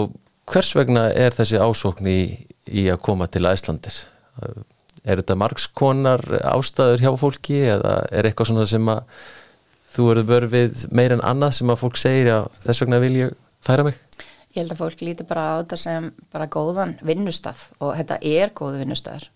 [0.49, 2.19] hvers vegna er þessi ásókn í,
[2.65, 4.01] í að koma til Æslandir?
[5.03, 9.03] Er þetta margskonar ástæður hjá fólki eða er eitthvað svona sem að
[9.93, 13.39] þú eru börfið meir en annað sem að fólk segir að þess vegna vil ég
[13.65, 13.97] færa mig?
[14.53, 18.53] Ég held að fólk líti bara á þetta sem bara góðan vinnustaf og þetta er
[18.57, 19.29] góðu vinnustafur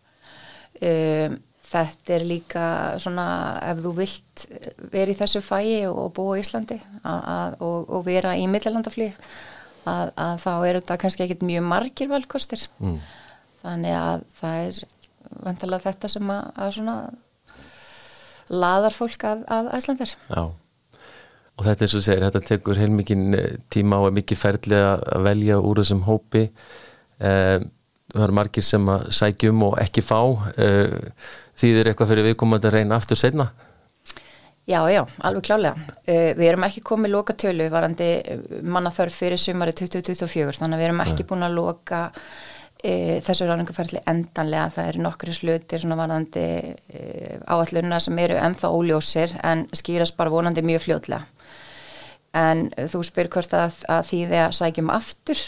[0.81, 1.39] um,
[1.73, 2.67] þetta er líka
[3.01, 3.25] svona
[3.71, 4.45] ef þú vilt
[4.93, 9.09] vera í þessu fæi og búa í Íslandi að, að, og, og vera í millallandaflý
[9.89, 12.99] að, að þá er þetta kannski ekkit mjög margir valkostir mm.
[13.63, 14.81] þannig að það er
[15.43, 16.97] vantilega þetta sem að, að svona
[18.53, 23.51] laðar fólk að, að æslandir Já, og þetta eins og segir þetta tekur heilmikið eh,
[23.73, 26.47] tíma á að mikið ferðlega að velja úr þessum hópi.
[27.23, 27.59] Eh,
[28.13, 30.19] það eru margir sem að sækjum og ekki fá.
[30.57, 30.97] Eh,
[31.59, 33.51] þýðir eitthvað fyrir viðkomandi að reyna aftur senna
[34.63, 35.75] Já, já, alveg klálega.
[36.07, 38.05] Uh, við erum ekki komið loka tölu varandi
[38.63, 42.03] mannaþörf fyrir sumari 2024 þannig að við erum ekki búin að loka
[42.83, 44.69] e, þessu ráningaferðli endanlega.
[44.75, 46.45] Það eru nokkri slutir svona varðandi
[46.91, 47.03] e,
[47.47, 51.23] áallunna sem eru ennþá óljósir en skýrast bara vonandi mjög fljóðlega
[52.33, 55.43] en þú spyr hvort að, að því þegar sækjum aftur?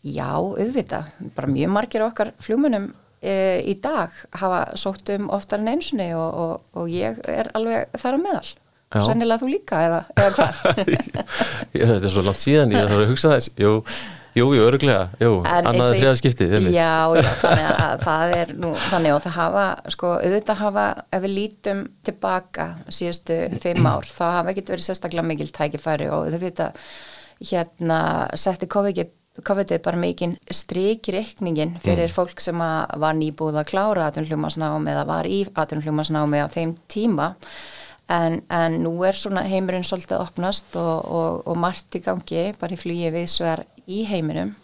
[0.00, 1.12] Já, auðvitað.
[1.36, 2.88] Bara mjög margir okkar fljómunum
[3.20, 3.34] e,
[3.68, 8.16] í dag hafa sótt um oftar en einsunni og, og, og ég er alveg þar
[8.16, 8.54] á meðal.
[8.90, 10.62] Sannilega þú líka eða, eða hvað?
[11.76, 13.74] Þetta er svo langt síðan ég þarf að hugsa þess Jú,
[14.30, 19.24] Jú, jú, öruglega, jú, annaður hliðaskipti Já, já, þannig að það er nú, þannig að
[19.24, 24.74] það hafa, sko, auðvitað hafa ef við lítum tilbaka síðustu fimm ár, þá hafa ekkert
[24.76, 26.78] verið sérstaklega mikil tækifæri og auðvitað
[27.40, 27.98] hérna
[28.38, 32.14] setti COVID-ið bara mikinn stryk í reikningin fyrir mm.
[32.14, 37.32] fólk sem var nýbúð að klára aðtunhljómasnámi eða var í aðtunhljómasnámi á þeim tíma.
[38.10, 42.74] En, en nú er svona heimurinn svolítið opnast og, og, og margt í gangi bara
[42.74, 44.54] í flýi viðsver í heiminum.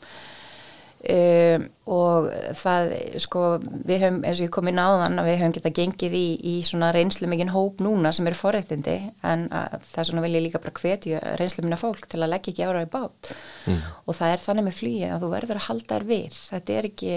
[1.07, 2.25] Um, og
[2.59, 2.89] það
[3.23, 6.17] sko við höfum eins og ég kom inn á þann að við höfum getað gengið
[6.19, 10.33] í, í svona reynslu mikinn hóp núna sem eru forrættindi en það er svona vil
[10.35, 13.31] ég líka bara hvetja reynslu minna fólk til að leggja ekki ára í bát.
[13.69, 13.85] Mm.
[14.03, 16.43] og það er þannig með flýi að þú verður að halda þér við.
[16.49, 17.15] Þetta er ekki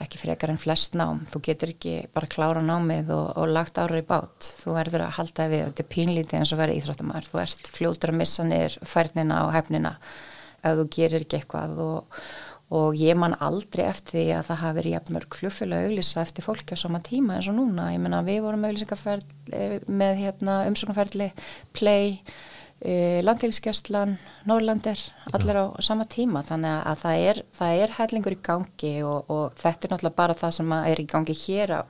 [0.00, 1.24] ekki frekar en flest nám.
[1.28, 4.52] Þú getur ekki bara klára námið og, og lagt ára í bát.
[4.62, 8.14] Þú verður að halda við, þetta er pínlítið eins og verið íþróttumar, þú ert fljótur
[8.14, 9.96] að missa niður færnina og hefnina
[10.62, 12.22] ef þú gerir ekki eitthvað og,
[12.80, 16.78] og ég man aldrei eftir því að það hafi verið jafnmörg fljófjöla auglýsa eftir fólki
[16.78, 21.32] á sama tíma eins og núna, ég menna við vorum auglýsingarferð eh, með hérna, umsóknarferðli
[21.76, 22.20] play
[22.84, 24.16] uh, landhilskjastlan,
[24.48, 25.00] Norrlandir
[25.34, 26.42] allir á sama tíma.
[26.46, 30.38] Þannig að það er, það er hellingur í gangi og, og þetta er náttúrulega bara
[30.40, 31.80] það sem er í gangi hér á,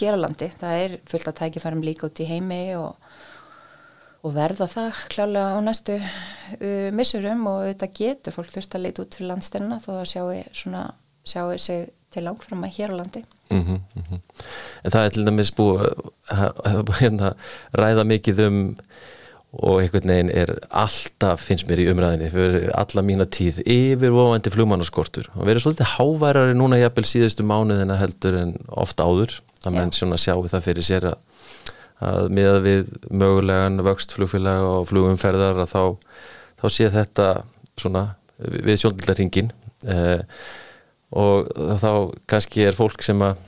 [0.00, 0.50] hér á landi.
[0.60, 3.03] Það er fullt að tækifærum líka út í heimi og,
[4.24, 9.04] og verða það klálega á næstu uh, missurum og þetta getur fólk þurft að leita
[9.04, 10.84] út fyrir landstennina þó að sjáu svona
[11.24, 13.24] sjáu sig til langfram að hér á landi.
[13.50, 14.20] Mm -hmm, mm -hmm.
[14.84, 15.92] En það er til dæmis búið
[16.30, 17.34] að hérna,
[17.72, 18.76] ræða mikið um
[19.52, 25.28] og einhvern veginn er alltaf, finnst mér í umræðinni fyrir alla mína tíð, yfirvofandi flugmannaskortur.
[25.38, 30.16] Og verið svolítið háværari núna jafnvel síðustu mánuðina heldur en ofta áður, það menn svona
[30.16, 31.18] sjáu það fyrir sér að,
[32.02, 35.82] að miða við mögulegan vöxt flugfélag og flugumferðar að þá,
[36.60, 37.28] þá sé þetta
[37.78, 38.04] svona
[38.38, 39.52] við sjónildarringin
[39.90, 40.22] eh,
[41.14, 41.90] og þá
[42.30, 43.38] kannski er fólk sem að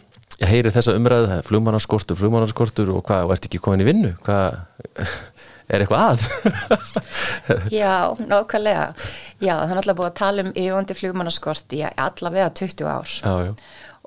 [0.46, 4.59] heyri þessa umræðu, flugmannaskortur, flugmannaskortur og hvað, og ert ekki komin í vinnu, hvað
[5.72, 6.26] er eitthvað að?
[7.80, 8.87] Já, nákvæmlega.
[9.40, 13.16] Já, það er alltaf búið að tala um yfirvandi flugmannaskort í allavega 20 ár.
[13.16, 13.52] Já, já.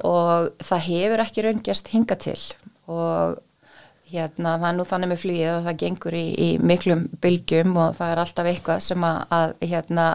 [0.08, 2.40] og það hefur ekki raungjast hinga til.
[2.90, 3.40] Og
[4.10, 8.00] hérna það er nú þannig með flugið að það gengur í, í miklum bylgjum og
[8.00, 10.08] það er alltaf eitthvað sem að, að hérna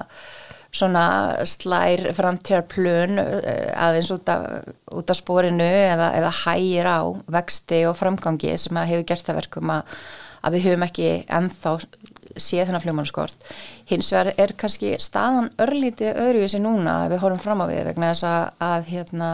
[0.75, 1.05] svona
[1.47, 4.47] slær framtíðarplun eh, aðeins út af,
[4.91, 7.01] út af spórinu eða, eða hægir á
[7.37, 9.97] vexti og framgangi sem að hefur gert það verkum að
[10.45, 11.75] að við höfum ekki ennþá
[12.35, 13.51] séð þennan fljómanskort
[13.89, 18.11] hins vegar er kannski staðan örlítið öðruvísi núna að við horfum fram á við vegna
[18.13, 19.31] þess að, að hérna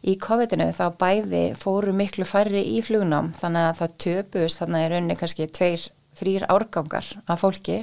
[0.00, 4.84] í COVID-inu þá bæði fóru miklu færri í flugnám þannig að það töpust þannig að
[4.84, 5.86] er rauninni kannski tveir,
[6.20, 7.80] þrýr árgangar af fólki.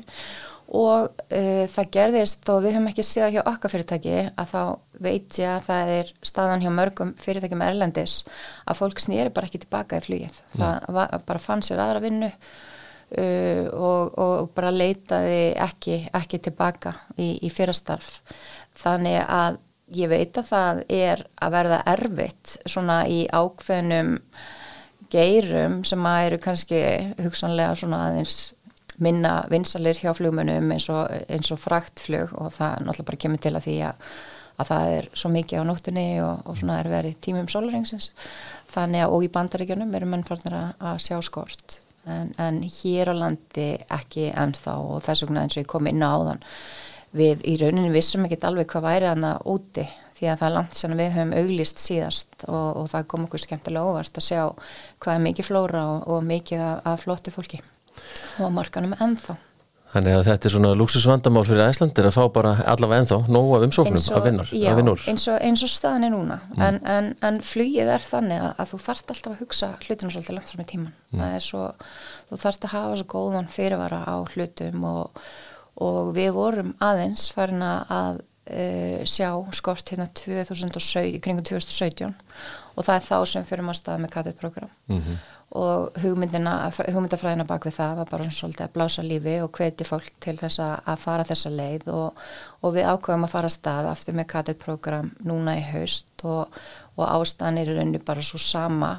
[0.68, 4.62] Og uh, það gerðist og við höfum ekki séð hjá okkar fyrirtæki að þá
[5.06, 8.18] veit ég að það er staðan hjá mörgum fyrirtækjum erlendis
[8.68, 10.42] að fólk snýri bara ekki tilbaka í flugið.
[10.58, 16.98] Það var, bara fann sér aðra vinnu uh, og, og bara leitaði ekki, ekki tilbaka
[17.16, 18.20] í, í fyrirstarf
[18.78, 19.62] þannig að
[19.96, 24.18] ég veit að það er að verða erfitt svona í ákveðnum
[25.12, 26.82] geirum sem að eru kannski
[27.24, 28.40] hugsanlega svona aðeins
[29.04, 33.68] minna vinsalir hjá flugmönnum eins og, og fraktflug og það náttúrulega bara kemur til að
[33.68, 34.06] því að,
[34.58, 38.10] að það er svo mikið á nóttunni og, og svona er verið tímum solaringsins
[38.74, 41.80] þannig að og í bandaríkjunum eru mennpartner að sjá skort.
[42.08, 46.04] En, en hér á landi ekki ennþá og þess vegna eins og ég kom inn
[46.04, 46.44] á áðan
[47.18, 50.78] við í rauninni vissum ekki alveg hvað væri hana úti því að það er langt
[50.78, 54.44] sem við höfum auglist síðast og, og það kom okkur skemmtilega óvart að sjá
[55.04, 57.62] hvað er mikið flóra og, og mikið af, af flottu fólki
[58.42, 59.38] og markanum ennþá.
[59.88, 64.02] Þannig að þetta er svona luxusvandamál fyrir Æslandir að fá bara allavega ennþá nóga umsóknum
[64.18, 64.50] að vinnar.
[64.52, 64.74] Já,
[65.08, 66.64] eins og, eins og staðin er núna mm.
[66.66, 70.36] en, en, en flugið er þannig að, að þú þarft alltaf að hugsa hlutinu svolítið
[70.36, 70.98] langt fram í tíman.
[71.16, 71.24] Mm.
[71.46, 71.70] Svo,
[72.28, 75.24] þú þarft að hafa svo góðan fyrirvara á hlutum og,
[75.84, 82.14] og við vorum aðeins farin að uh, sjá skort hérna 2017, kringum 2017
[82.78, 84.72] og það er þá sem fyrir maður stað með katið program.
[84.92, 89.88] Mm -hmm og hugmyndafræðina bak við það var bara svolítið að blása lífi og hveti
[89.88, 91.88] fólk til þess að fara þessa leið.
[91.94, 92.20] Og,
[92.62, 96.12] og við ákveðum að fara að stað aftur með kattetprogram núna í haust.
[96.28, 96.60] Og,
[96.98, 98.98] og ástæðan er rauninni bara svo sama.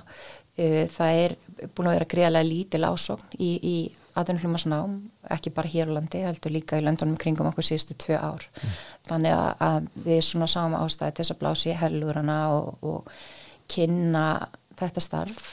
[0.57, 1.37] Það er
[1.77, 3.77] búin að vera greiðlega lítil ásókn í, í
[4.19, 4.97] aðunflumasnám,
[5.35, 8.79] ekki bara hér á landi heldur líka í löndunum kringum okkur síðustu tvö ár, mm.
[9.11, 13.13] þannig að, að við svona sáum ástæði til þess að blási hellurana og, og
[13.71, 14.27] kynna
[14.79, 15.49] þetta starf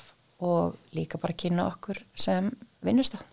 [0.46, 2.52] og líka bara kynna okkur sem
[2.86, 3.32] vinnust það.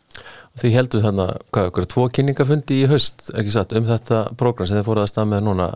[0.60, 4.68] Þið heldur þannig að, hvað, okkur tvo kynningafundi í haust, ekki satt, um þetta program
[4.68, 5.68] sem þið fóruð að stað með núna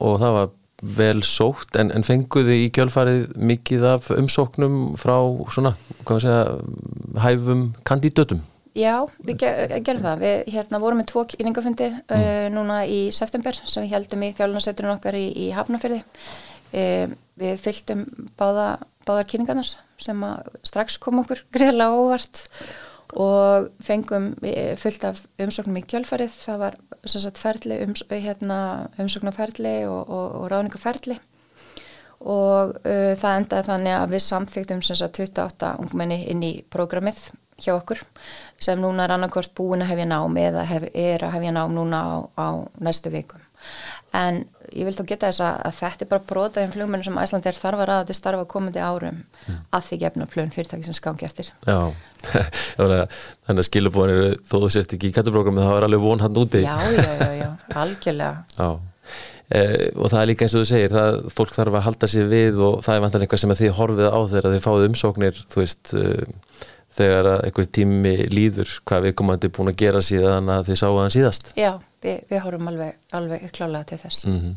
[0.00, 5.16] og það var vel sótt en, en fenguði í kjölfarið mikið af umsóknum frá
[5.54, 5.72] svona,
[6.04, 6.60] hvað sé að
[7.24, 8.42] hæfum kandidötum?
[8.76, 10.18] Já, við gerum það.
[10.20, 12.10] Við hérna, vorum með tvo kynningafundi mm.
[12.12, 16.02] uh, núna í september sem við heldum í þjálfnasetturinn okkar í, í Hafnafyrði.
[16.76, 18.04] Uh, við fylgtum
[18.36, 18.74] báða,
[19.08, 19.70] báðar kynningarnar
[20.02, 20.20] sem
[20.66, 22.85] strax kom okkur greiðlega óvart og
[23.86, 26.34] fengum eh, fullt af umsóknum í kjölfarið.
[26.42, 28.58] Það var sagt, ferli, ums, hérna,
[29.02, 31.18] umsóknarferli og, og, og ráningaferli
[32.26, 37.18] og uh, það endaði þannig að við samþygtum sagt, 28 ungmenni inn í prógramið
[37.60, 38.02] hjá okkur
[38.60, 42.00] sem núna er annarkort búin að hefja nám eða hef, er að hefja nám núna
[42.00, 42.48] á, á
[42.80, 43.40] næstu vikum
[44.16, 47.50] en ég vil þá geta þess að, að þetta er bara brotaðin flugmenn sem Æslandi
[47.50, 49.60] er þarfar að þetta starfa komandi árum mm.
[49.76, 51.52] að því gefna plön fyrirtæki sem skangi eftir.
[51.68, 51.78] Já,
[52.80, 56.42] þannig að skilubóðin eru þó þú sért ekki í kattubrógrami þá er alveg von hann
[56.42, 56.62] úti.
[56.66, 57.48] Já, já, já, já,
[57.84, 58.44] algjörlega.
[58.58, 58.70] Já.
[59.54, 62.30] Eh, og það er líka eins og þú segir það, fólk þarf að halda sér
[62.32, 65.92] við og það er vantilega eitthvað sem þið horfið á þegar þið fáið umsóknir veist,
[65.94, 66.64] uh,
[66.96, 71.14] þegar einhver tími líður hvað við komandi búin að gera síðan að þið sáu hann
[71.14, 71.52] síðast.
[71.54, 71.76] Já,
[72.06, 74.54] við, við horfum alveg, alveg klálega til þess mm -hmm.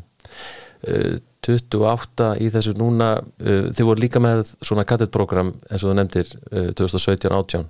[0.88, 5.96] uh, 28 í þessu núna uh, þið voru líka með svona kattetprogram eins og þú
[5.98, 6.34] nefndir
[6.80, 7.66] 2017-18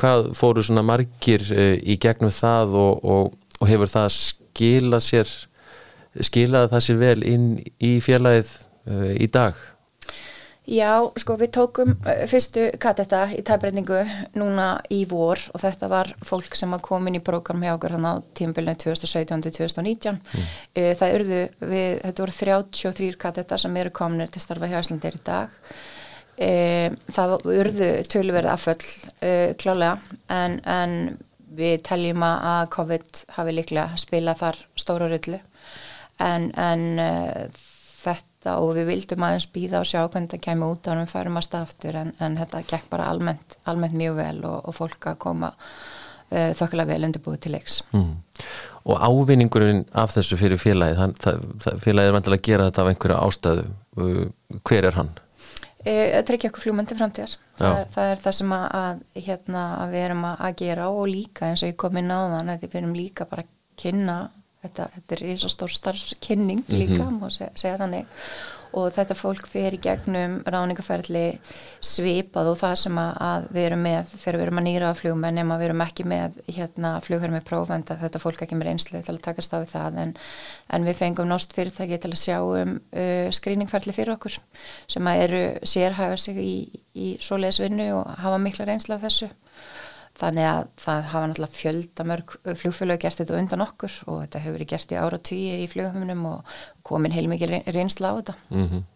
[0.00, 1.42] hvað fóru svona margir
[1.82, 5.28] í gegnum það og, og, og hefur það skila sér
[6.20, 7.46] skilaði það sér vel inn
[7.78, 8.50] í félagið
[9.18, 9.54] í dag?
[10.64, 13.98] Já, sko við tókum uh, fyrstu katetta í tæbreyningu
[14.40, 18.08] núna í vor og þetta var fólk sem kom inn í prógram hjá okkur hann
[18.08, 20.46] á tímbilinu 2017-2019 mm.
[20.96, 25.22] það urðu við, þetta voru 33 katetta sem eru kominir til starfa hjá Íslandir í
[25.26, 25.52] dag
[26.40, 28.80] uh, það urðu tölverð afföll
[29.20, 29.98] uh, klálega
[30.32, 30.96] en, en
[31.54, 35.40] við teljum að COVID hafi líklega spilað þar stóra rullu
[36.22, 37.62] en, en uh,
[38.44, 41.40] þetta og við vildum aðeins býða og sjá hvernig þetta kemur út og við færum
[41.40, 45.18] að staftur en, en þetta gekk bara almennt, almennt mjög vel og, og fólk að
[45.24, 48.14] koma uh, þokkilega vel undirbúið til leiks mm.
[48.84, 52.82] Og ávinningurinn af þessu fyrir félagið, hann, það, það, félagið er vantilega að gera þetta
[52.82, 53.66] af einhverja ástæðu
[54.04, 54.24] uh,
[54.68, 55.14] hver er hann?
[55.84, 59.90] Það tryggja okkur fljúmandi framtíðar það er, það er það sem að, að, hérna, að
[59.92, 62.78] við erum að gera og líka eins og ég kom inn á þann að við
[62.80, 63.50] erum líka bara að
[63.82, 64.16] kynna
[64.64, 67.22] þetta, þetta er í svo stór starfskynning líka, mm -hmm.
[67.22, 68.06] má segja, segja þannig
[68.74, 71.38] og þetta fólk fer í gegnum ráningaferðli
[71.84, 75.38] svipað og það sem að við erum með þegar við erum að nýra flugum en
[75.38, 79.14] nema við erum ekki með hérna, flugherr með prófenda þetta fólk ekki með einslu til
[79.14, 80.16] að takast á við það en,
[80.74, 84.40] en við fengum nást fyrirtæki til að sjá um uh, skríningferðli fyrir okkur
[84.90, 86.54] sem að eru sérhæfa sig í,
[86.94, 89.30] í svoleiðsvinnu og hafa mikla reynsla af þessu
[90.18, 94.70] þannig að það hafa náttúrulega fjöldamörg flugfélög gert þetta undan okkur og þetta hefur verið
[94.70, 98.88] gert í ára tíu í flugfélögunum og komin heilmikið reynsla á þetta mm -hmm.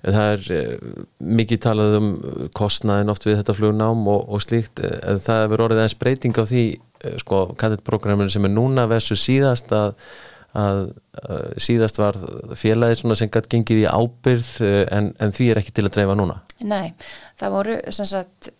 [0.00, 0.78] Það er eh,
[1.18, 2.08] mikið talað um
[2.56, 6.44] kostnaðin oft við þetta flugnám og, og slíkt en það hefur orðið eins breyting á
[6.48, 6.64] því
[7.04, 9.92] eh, sko kattetprograminu sem er núna versus síðast að,
[10.56, 10.80] að,
[11.20, 12.16] að síðast var
[12.54, 16.16] félagið sem gætt gengið í ábyrð eh, en, en því er ekki til að dreifa
[16.16, 16.94] núna Nei,
[17.36, 18.52] það voru sem sagt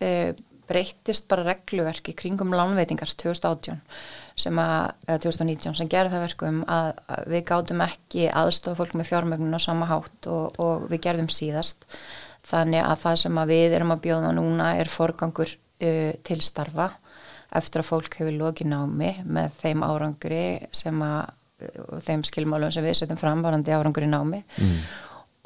[0.71, 3.81] breyttist bara regluverki kringum lánveitingar 2018
[4.41, 8.97] sem að, eða 2019 sem gerði það verkum að, að við gátum ekki aðstofa fólk
[8.99, 11.85] með fjármögnun á sama hátt og, og við gerðum síðast
[12.47, 16.89] þannig að það sem að við erum að bjóða núna er forgangur uh, til starfa
[17.59, 20.43] eftir að fólk hefur lokið námi með þeim árangri
[20.75, 21.21] sem að
[21.67, 24.83] uh, þeim skilmálum sem við setjum fram varandi árangur í námi mm.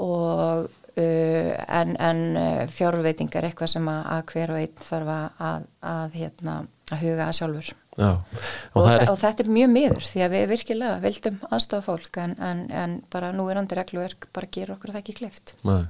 [0.04, 5.09] og Uh, en, en uh, fjárveiting er eitthvað sem að, að hver og einn þarf
[5.11, 6.54] að, að, hérna,
[6.94, 7.70] að huga að sjálfur.
[7.94, 9.04] Já, og, og, er...
[9.11, 12.96] og þetta er mjög miður því að við virkilega vildum aðstofa fólk en, en, en
[13.12, 15.85] bara nú er andir regluverk bara gera okkur það ekki klift Nei.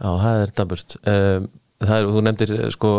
[0.00, 1.50] Já, það er daburt um,
[1.82, 2.92] það er, þú nefndir sko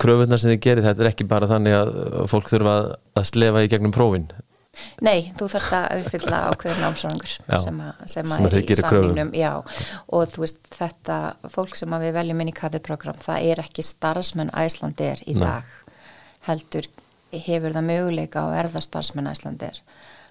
[0.00, 1.94] kröfunar sem þið gerir, þetta er ekki bara þannig að
[2.30, 2.76] fólk þurfa
[3.16, 4.28] að slefa í gegnum prófin
[5.04, 9.52] Nei, þú þarfst að uppfylla ákveður námsrangur sem, sem að er í já,
[10.12, 11.18] og þú veist þetta
[11.54, 15.44] fólk sem við veljum inn í KD-program það er ekki starfsmenn Æslandir í Nei.
[15.44, 15.74] dag.
[16.48, 16.88] Heldur
[17.30, 19.82] hefur það möguleika á erða starfsmenn Æslandir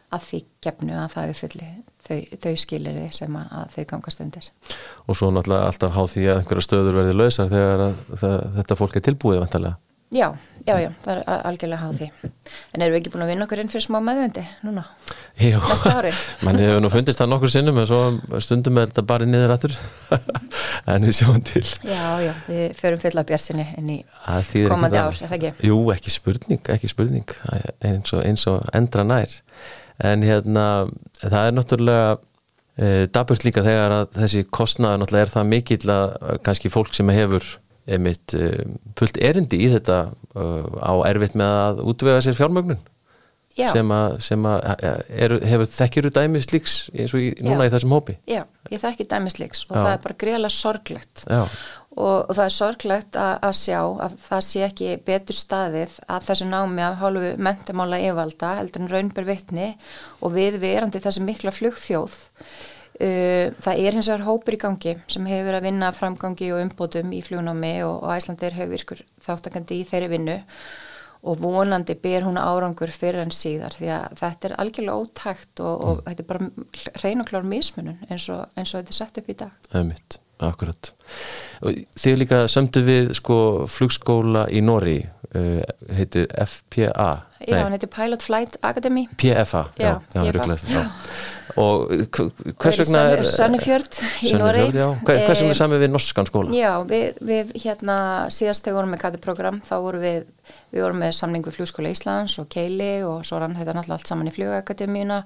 [0.10, 1.68] að því gefnu að það uppfylli
[2.08, 4.48] þau, þau skilir þið sem að, að þau gangast undir.
[5.06, 8.80] Og svo náttúrulega alltaf há því að einhverja stöður verði lausar þegar að, það, þetta
[8.80, 10.32] fólk er tilbúið vantarlega Já,
[10.66, 12.30] já, já, það er algjörlega háð því.
[12.74, 14.82] En erum við ekki búin að vinna okkur inn fyrir smá meðvendi núna,
[15.38, 16.14] Jú, næsta ári?
[16.48, 18.00] Mann hefur nú fundist það nokkur sinnum en svo
[18.42, 19.78] stundum er þetta bara niður aftur.
[20.90, 21.62] En við sjáum til.
[21.86, 24.00] Já, já, við förum fulla björnsinni inn í
[24.72, 25.68] komandi ár, er það ekki?
[25.70, 27.36] Jú, ekki spurning, ekki spurning.
[27.86, 29.36] Eins og, eins og endra nær.
[30.02, 30.66] En hérna,
[31.22, 36.16] það er náttúrulega e, daburt líka þegar að þessi kostnaður náttúrulega er það mikill að
[36.48, 37.52] kannski fólk sem hefur
[37.90, 38.64] einmitt eh,
[39.00, 40.00] fullt erindi í þetta
[40.36, 42.82] eh, á erfitt með að útvega sér fjármögnun
[43.58, 43.68] Já.
[43.74, 44.62] sem að, sem að
[45.10, 47.68] er, hefur þekkjuru dæmis líks eins og í, núna Já.
[47.68, 49.82] í þessum hópi Já, ég þekki dæmis líks og Já.
[49.82, 51.50] það er bara greiðlega sorglegt og,
[51.98, 56.50] og það er sorglegt að, að sjá að það sé ekki betur staðið að þessu
[56.50, 59.70] námi af hálfu mentamála yfalda heldur en raunber vittni
[60.22, 62.20] og við verandi þessi mikla flugþjóð
[63.00, 67.14] það er hins vegar hópur í gangi sem hefur verið að vinna framgangi og umbótum
[67.16, 70.38] í fljónámi og, og Æslandir hefur virkur þáttakandi í þeirri vinnu.
[71.30, 75.82] Og vonandi ber hún árangur fyrir en síðar því að þetta er algjörlega ótækt og,
[75.84, 79.20] og þetta er bara reyn og klár mismunum eins og, eins og þetta er sett
[79.20, 79.58] upp í dag.
[79.68, 80.94] Það er mitt, akkurat.
[81.66, 85.02] Og þið líka sömdu við sko flugskóla í Nóri,
[85.36, 85.64] uh,
[85.96, 87.10] heitir FPA.
[87.40, 89.08] Já, hann heitir Pilot Flight Academy.
[89.20, 90.56] PFA, já, já, já, já.
[90.70, 90.84] já.
[91.60, 91.90] Og
[92.62, 93.24] hvers vegna er...
[93.28, 94.66] Sönnifjörð í Nóri.
[94.70, 96.54] Hvers vegna er samið við norskan skóla?
[96.56, 97.98] Já, við, við hérna
[98.34, 100.30] síðast þegar vorum með katiprogram, þá vorum við,
[100.72, 104.12] við vorum með samning við Flugskóla Íslands og Keili og svo rann þetta náttúrulega allt
[104.12, 105.24] saman í Flugakademíuna.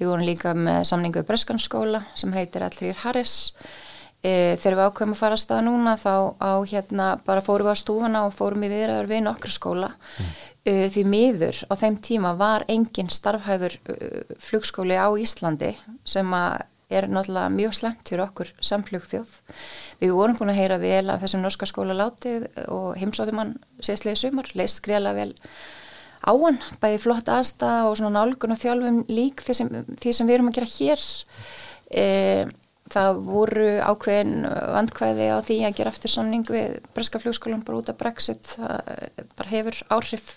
[0.00, 3.36] Við vorum líka með samning við Breskanskóla sem heitir Allrýr Harris.
[4.24, 7.76] E, þegar við ákveðum að fara að staða núna þá á hérna bara fórum við
[7.76, 10.30] á stúfana og fórum í viðræður við nokkru skóla mm.
[10.64, 15.74] e, því miður á þeim tíma var engin starfhæfur uh, flugskóli á Íslandi
[16.08, 16.62] sem að
[16.94, 19.36] er náttúrulega mjög slemt fyrir okkur samflugþjóð.
[20.00, 24.20] Við vorum búin að heyra vel að þessum norska skóla látið og heimsóðum hann séðslega
[24.20, 25.32] sumar, leist skriðlega vel
[26.24, 30.28] á hann, bæði flott aðstæða og svona nálgun og þjálfum lík því sem, því sem
[30.28, 31.08] við erum að gera hér.
[31.88, 32.04] E,
[32.92, 37.92] það voru ákveðin vandkvæði á því að gera eftir samning við Breska fljóskólan bara út
[37.92, 38.56] af Brexit.
[38.56, 40.34] Það bara hefur áhrif.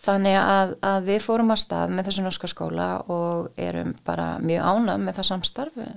[0.00, 4.68] Þannig að, að við fórum að stað með þessu norska skóla og erum bara mjög
[4.72, 5.88] ánað með það samstarfi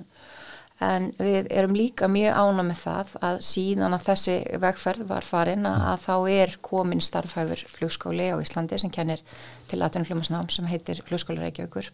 [0.82, 5.68] en við erum líka mjög ána með það að síðan að þessi vegferð var farin
[5.70, 9.22] að, þá er komin starfhæfur flugskóli á Íslandi sem kennir
[9.70, 11.90] til atvinnflumasnám sem heitir flugskóli Reykjavíkur.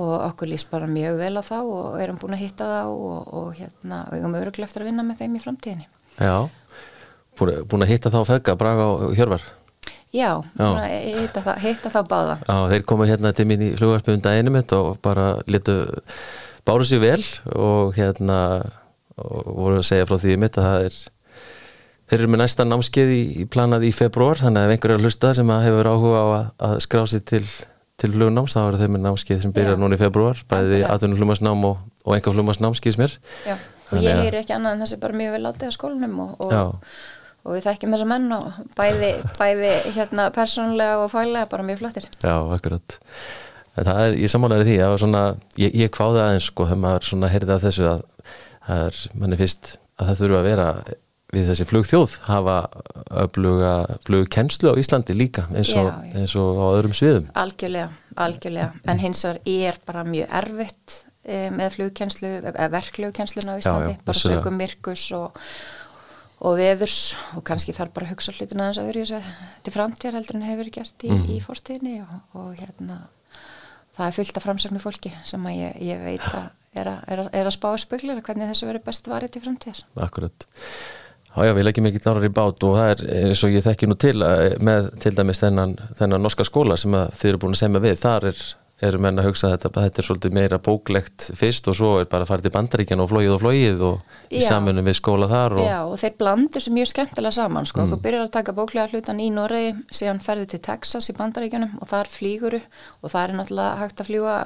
[0.00, 3.30] Og okkur líst bara mjög vel á þá og erum búin að hitta þá og,
[3.40, 5.88] og hérna, við erum öruglega eftir að vinna með þeim í framtíðinni.
[6.20, 6.36] Já,
[7.40, 9.46] búin, að hitta þá Fegga, Braga og Hjörvar?
[10.10, 10.68] Já, Já.
[11.14, 12.36] Hitta, það, hitta þá báða.
[12.42, 15.76] Já, þeir komu hérna til mín í flugvarpum daginu mitt og bara litu
[16.66, 17.22] báru sér vel
[17.54, 18.40] og hérna
[19.20, 20.98] og voru að segja frá því mitt að það er
[22.10, 24.98] þeir eru með næsta námskeið í, í planað í februar þannig að ef einhver er
[24.98, 27.42] að hlusta sem að hefur áhuga á að, að skrá sér til,
[28.00, 31.68] til flugnáms þá eru þeir með námskeið sem byrjar núna í februar bæði aðtunum flumasnám
[31.68, 33.14] og, og enga flumasnámskið sem er.
[33.46, 33.54] Já,
[33.92, 36.88] og ég heyri ekki annað en þessi bara mjög vel látið á skólanum og, og,
[37.44, 38.48] og við þekkjum þessa menn og
[38.78, 42.08] bæði, bæði hérna persónulega og fælega bara mjög flottir.
[42.24, 42.98] Já, akkurat.
[43.78, 45.22] Er, ég samanlega því að svona,
[45.60, 48.02] ég, ég kváði aðeins sko þegar maður heyrði að þessu að
[48.74, 50.66] er, manni fyrst að það þurfa að vera
[51.34, 52.56] við þessi flugþjóð hafa
[53.22, 53.74] öfluga
[54.06, 56.16] flugkennslu á Íslandi líka eins og, já, já.
[56.20, 57.28] Eins og á öðrum sviðum.
[57.38, 57.90] Algjörlega,
[58.26, 62.32] algjörlega, en hins vegar er bara mjög erfitt e, með flugkennslu,
[62.76, 65.38] verklugkennsluna á Íslandi já, bara sögum myrkus og
[66.40, 67.14] og veðurs.
[67.36, 69.32] Og kannski þarf bara að hugsa hlutuna þess að verið
[69.64, 71.26] til framtíðar heldur en hefur gert í, mm.
[71.34, 73.02] í fórstíðinni og, og hérna
[73.96, 76.48] það er fyllt af framsögnu fólki sem að ég, ég veit að
[76.80, 79.80] er að, er að, að spá spöglir hvernig þessu verður best varðið til framtíðar.
[80.06, 80.46] Akkurat
[81.30, 83.88] Já, já, við leggjum ekki nárar í bát og það er eins og ég þekki
[83.90, 87.62] nú til eh, með til dæmis þennan, þennan norska skóla sem þið eru búin að
[87.62, 88.42] segja við, þar er
[88.84, 92.24] eru menn að hugsa þetta, þetta er svolítið meira bóklegt fyrst og svo er bara
[92.24, 95.64] að fara til bandaríkjan og flóið og flóið og í samunum við skóla þar og...
[95.68, 97.92] Já og þeir blandur þessu mjög skemmtilega saman sko, mm.
[97.92, 101.92] þú byrjar að taka bóklega hlutan í Noregi síðan ferðu til Texas í bandaríkjanum og
[101.92, 104.38] þar flýguru og það er náttúrulega hægt að fljúa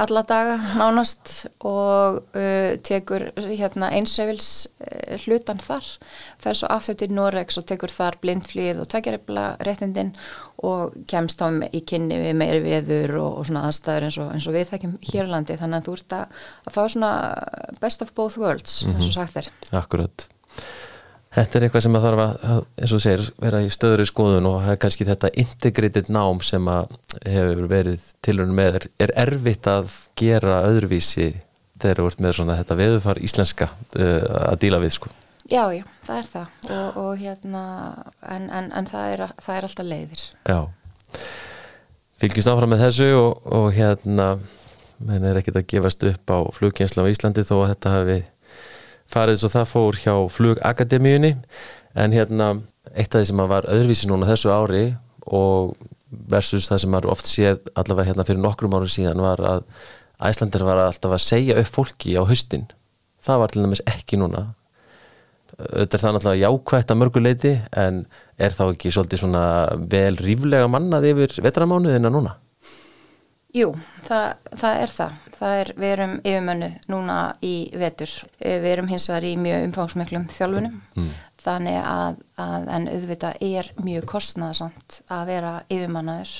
[0.00, 5.86] alla daga nánast og uh, tekur hérna, einsreifils uh, hlutan þar.
[6.42, 10.14] Fer svo aftur til Noregs og tekur þar blindflýð og tvekjarifla réttindin
[10.66, 14.50] og kemst þá í kynni við meiri viður og, og svona aðstæður eins og, eins
[14.50, 17.14] og við þekkjum Hjörlandi þannig að þú ert að, að fá svona
[17.80, 19.00] best of both worlds mm -hmm.
[19.00, 20.28] eins og sagt þér Akkurat
[21.30, 24.48] Þetta er eitthvað sem að þarf að, eins og segir, vera í stöður í skoðun
[24.50, 28.80] og kannski þetta integrated nám sem að hefur verið tilhörnum með.
[28.80, 31.28] Er, er erfitt að gera öðruvísi
[31.80, 34.16] þegar þú ert með svona þetta veðufar íslenska uh,
[34.50, 35.12] að díla við sko?
[35.50, 37.62] Já, já, það er það og, og hérna,
[38.26, 40.26] en, en, en það, er, það er alltaf leiðir.
[40.50, 40.58] Já,
[42.20, 44.28] fylgjast áfram með þessu og, og hérna,
[44.98, 48.20] menn er ekkit að gefast upp á fluggjensla á Íslandi þó að þetta hafi
[49.10, 51.32] farið svo það fór hjá flugakademíunni
[51.98, 52.50] en hérna
[52.94, 54.84] eitt af því sem var öðruvísi núna þessu ári
[55.26, 55.74] og
[56.30, 59.66] versus það sem var oft séð allavega hérna fyrir nokkrum árum síðan var að
[60.20, 62.66] Æslandir var alltaf að segja upp fólki á höstin
[63.24, 64.50] það var til dæmis ekki núna
[65.60, 67.52] auðvitað er það náttúrulega jákvægt að mörguleiti
[67.82, 68.04] en
[68.40, 69.42] er þá ekki svolítið svona
[69.92, 72.36] vel ríflega mannað yfir vetramánuðina núna?
[73.56, 73.72] Jú,
[74.06, 74.26] það,
[74.60, 75.18] það er það.
[75.40, 78.12] Það er, við erum yfirmönnu núna í vetur.
[78.40, 81.10] Við erum hins vegar í mjög umfangsmiklum þjálfunum mm.
[81.40, 86.34] þannig að, að en auðvitað er mjög kostnaðsamt að vera yfirmannaður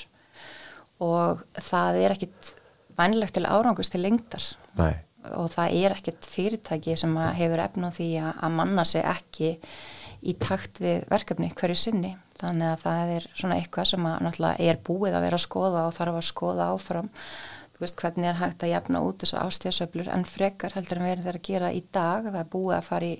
[1.00, 2.50] og það er ekkit
[2.98, 4.44] vænilegt til árangust til lengtar
[4.78, 4.92] Nei.
[5.32, 9.54] og það er ekkit fyrirtæki sem hefur efna því að, að manna sig ekki
[10.20, 14.68] í takt við verkefni hverju sinni þannig að það er svona eitthvað sem að náttúrulega
[14.68, 17.10] er búið að vera að skoða og þarf að skoða áfram
[17.82, 21.26] veist hvernig er hægt að jafna út þessar ástíðasöflur en frekar heldur en við erum
[21.26, 22.28] þeirra að gera í dag?
[22.28, 23.16] Það er búið að fara í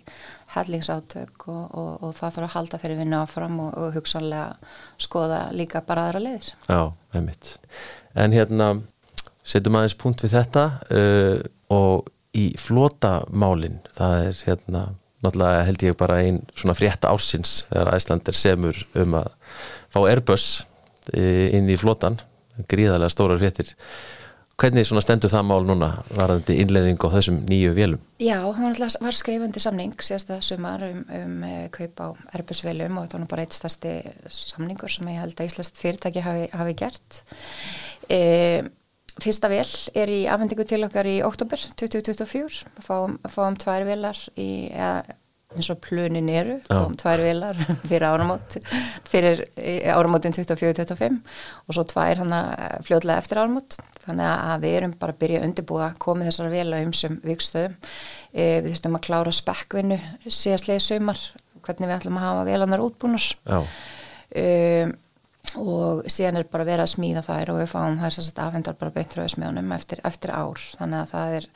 [0.55, 5.43] hellingsáttök og, og, og það þarf að halda þeirri vinna áfram og, og hugsanlega skoða
[5.57, 6.53] líka bara aðra leiðir.
[6.69, 6.81] Já,
[7.17, 7.53] einmitt.
[8.19, 8.71] En hérna,
[9.43, 11.37] setjum aðeins punkt við þetta uh,
[11.75, 14.83] og í flótamálin það er hérna
[15.21, 19.33] náttúrulega held ég bara einn svona frétta ársins þegar Æsland er semur um að
[19.93, 20.47] fá Airbus
[21.11, 22.21] inn í flótan
[22.71, 23.73] gríðarlega stóra fréttir
[24.61, 28.03] hvernig stendur það mál núna varðandi innleðing á þessum nýju vélum?
[28.21, 33.23] Já, það var skrifandi samning síðasta sumar um, um kaup á Airbus vélum og þetta
[33.23, 33.95] var bara eitt stærsti
[34.35, 37.23] samningur sem ég held að Íslands fyrirtæki hafi, hafi gert
[38.11, 38.21] e,
[39.21, 39.67] Fyrsta vel
[39.99, 45.19] er í afhendingu til okkar í oktober 2024 fáum, fáum tvær velar í, eða,
[45.57, 47.59] eins og plunin eru fáum tvær velar
[47.91, 48.57] fyrir áramót
[49.11, 49.43] fyrir
[49.91, 51.19] áramótin 24-25
[51.67, 52.35] og svo tvær hann
[52.87, 53.77] fljóðlega eftir áramót.
[54.05, 57.77] Þannig að við erum bara að byrja að undirbúa komið þessara vela um sem vikstöðum.
[58.33, 61.23] E, við þurftum að klára spekkvinnu síðastlega sömar
[61.61, 63.31] hvernig við ætlum að hafa velanar útbúnar.
[63.45, 63.63] Já.
[64.41, 64.99] Um
[65.59, 69.73] og síðan er bara verið að smíða þær og við fáum þær afhendar bara beintröðismjónum
[69.75, 70.61] eftir, eftir ár.
[70.79, 71.49] Þannig að það er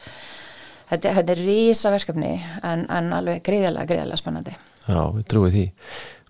[0.90, 4.56] þetta, þetta er rísa verkefni en, en alveg greiðilega, greiðilega spennandi.
[4.84, 5.64] Já, við trúið því.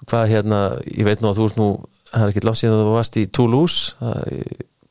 [0.05, 0.61] Hvað hérna,
[0.93, 1.69] ég veit nú að þú ert nú
[2.15, 4.09] það er ekki látt síðan að þú varst í Toulouse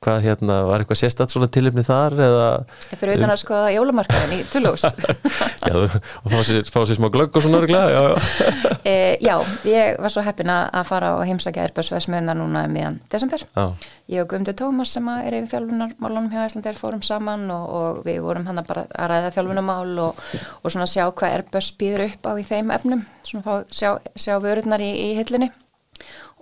[0.03, 2.47] hvað hérna, var eitthvað sérstatt svona tilöfni þar eða?
[2.91, 4.91] Fyrir utan að skoða jólumarkaðin í Toulouse.
[5.69, 8.49] Já, og fá sér, fá sér smá glögg og svona örgla já, já.
[8.91, 9.35] e, já,
[9.69, 13.45] ég var svo heppin að fara og heimsækja Airbus-vesmiðna núna meðan desember.
[13.55, 13.89] Já.
[14.11, 18.19] Ég og Guðmundur Tómas sem er yfir þjálfunarmálunum hjá Íslandir fórum saman og, og við
[18.25, 20.23] vorum hann bara að ræða þjálfunarmál og,
[20.59, 23.07] og svona sjá hvað Airbus býður upp á í þeim efnum.
[23.23, 25.53] Svona fá, sjá, sjá vörurnar í, í hillinni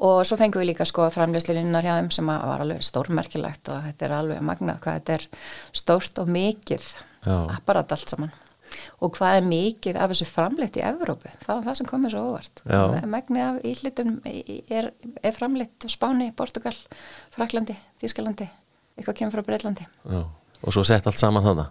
[0.02, 4.08] og svo fengum við líka sko framljóslinnar hjá þeim sem var alveg stórmerkilegt og þetta
[4.08, 5.28] er alveg magnað hvað þetta er
[5.82, 6.88] stórt og mikið
[7.30, 8.32] apparat allt saman.
[9.04, 12.22] Og hvað er mikið af þessu framleitt í Evrópu, það var það sem komið svo
[12.30, 12.62] óvart.
[13.12, 14.88] Magnið af ílitum er,
[15.20, 16.78] er framleitt Spáni, Portugal
[17.36, 18.48] Fraklandi, Þískalandi
[18.98, 19.88] eitthvað kemur frá Breitlandi
[20.62, 21.70] og svo sett allt saman þannig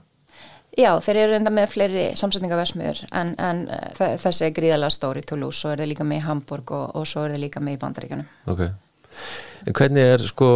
[0.79, 5.59] Já, þeir eru enda með fleiri samsetningaversmiður en, en uh, þessi er gríðalega stóri Toulouse,
[5.59, 7.81] svo er það líka með í Hamburg og, og svo er það líka með í
[7.83, 8.29] Bandaríkjunum.
[8.53, 8.62] Ok,
[9.66, 10.51] en hvernig er sko,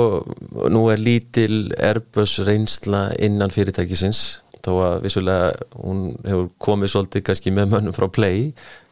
[0.71, 4.23] nú er lítil Airbus reynsla innan fyrirtækisins,
[4.65, 5.51] þó að vissulega
[5.81, 8.47] hún hefur komið svolítið kannski með mönnum frá Play,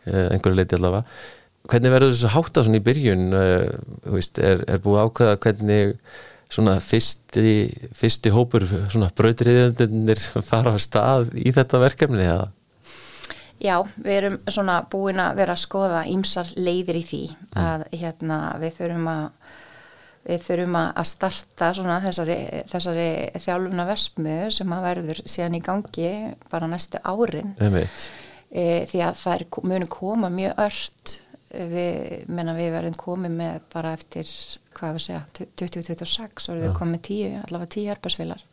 [0.08, 1.06] eh, einhverju leiti allavega.
[1.70, 3.70] Hvernig verður þessu hátt á svona í byrjun, eh,
[4.10, 5.96] veist, er, er búið ákveða hvernig
[6.52, 7.52] svona fyrsti,
[7.96, 12.50] fyrsti hópur svona brautriðjöndir fara á stað í þetta verkefni eða?
[13.62, 17.60] Já, við erum svona búin að vera að skoða ímsar leiðir í því mm.
[17.62, 19.28] að hérna við þurfum að
[20.22, 22.36] við þurfum að starta svona þessari,
[22.70, 23.06] þessari
[23.42, 26.10] þjálfuna vesmu sem að verður síðan í gangi
[26.50, 31.16] bara næstu árin e, því að það er, muni koma mjög ört
[31.50, 34.30] við, menna við verðum komið með bara eftir
[34.76, 35.22] hvað við segja,
[35.62, 38.46] 2026 og við með 10, allavega 10 arbeidsvilar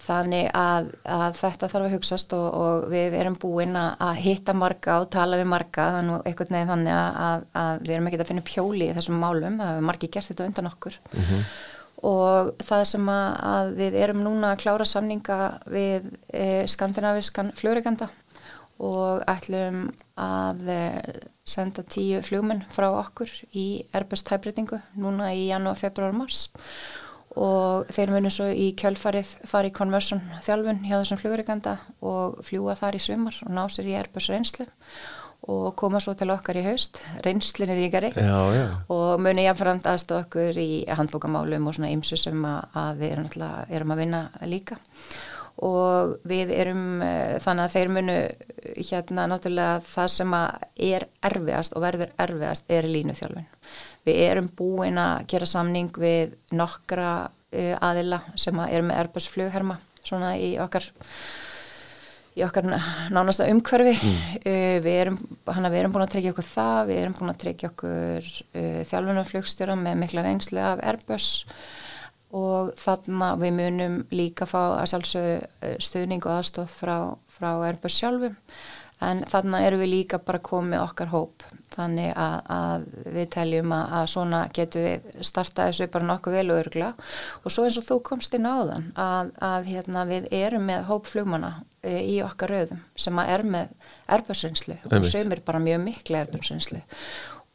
[0.00, 5.00] þannig að, að þetta þarf að hugsaст og, og við erum búin að hitta marga
[5.02, 5.88] og tala við marga.
[5.98, 10.10] Þannig, að, að við erum ekki að finna pjóli í þessum málum, það hefur margi
[10.14, 10.96] gert þetta undan okkur.
[11.12, 11.44] Mm -hmm.
[12.10, 15.38] og það sem að við erum núna að klára samninga
[15.68, 18.08] við e, skandinaviskan fljóreganda
[18.80, 25.78] og ætlum að eh, senda tíu fljómen frá okkur í Airbus tæbreytingu núna í janúar,
[25.80, 26.48] februar, mars.
[27.38, 32.74] Og þeir munum svo í kjölfarið fara í conversion þjálfun hjá þessum fljóðurikanda og fljúa
[32.80, 34.66] þar í sumar og ná sér í Airbus reynslu
[35.50, 36.98] og koma svo til okkar í haust.
[37.24, 38.10] Reynslin er ríkari.
[38.16, 38.66] Já, já.
[38.92, 43.30] og muni jáfnframt aðstofa okkur í handbókamálum og svona ymsu sem að, að við erum,
[43.70, 44.80] erum að vinna líka
[45.66, 48.16] og við erum uh, þannig að þeir munu
[48.76, 53.50] hérna náttúrulega það sem er erfiðast og verður erfiðast er línuþjálfin.
[54.08, 59.76] Við erum búin að gera samning við nokkra uh, aðila sem er með Airbus flugherma
[60.00, 60.86] svona í okkar
[62.38, 62.70] í okkar
[63.12, 64.16] nánasta umhverfi mm.
[64.40, 67.40] uh, við erum, hana, við erum búin að tryggja okkur það, við erum búin að
[67.44, 68.32] tryggja okkur
[68.88, 71.88] þjálfunum flugstjóra með mikla reynsli af Airbus og
[72.78, 76.96] þarna við munum líka fá að sjálfsögðu eh, stuðning og aðstof frá,
[77.34, 78.36] frá Airbus sjálfum.
[79.00, 81.44] En þarna eru við líka bara komið okkar hóp.
[81.72, 86.46] Þannig að, að við teljum að, að svona getum við starta þessu bara nokkuð vel
[86.50, 86.88] og örgla
[87.40, 90.88] og svo eins og þú komst inn á þann að, að hérna, við erum með
[90.90, 91.52] hópflugmana
[91.86, 93.70] e, í okkar rauðum sem er með
[94.16, 96.82] erbjörnsreynslu og sem er bara mjög miklu erbjörnsreynslu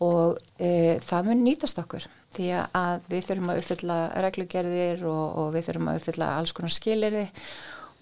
[0.03, 5.53] og e, það mun nýtast okkur því að við þurfum að uppfylla reglugerðir og, og
[5.55, 7.25] við þurfum að uppfylla alls konar skilirði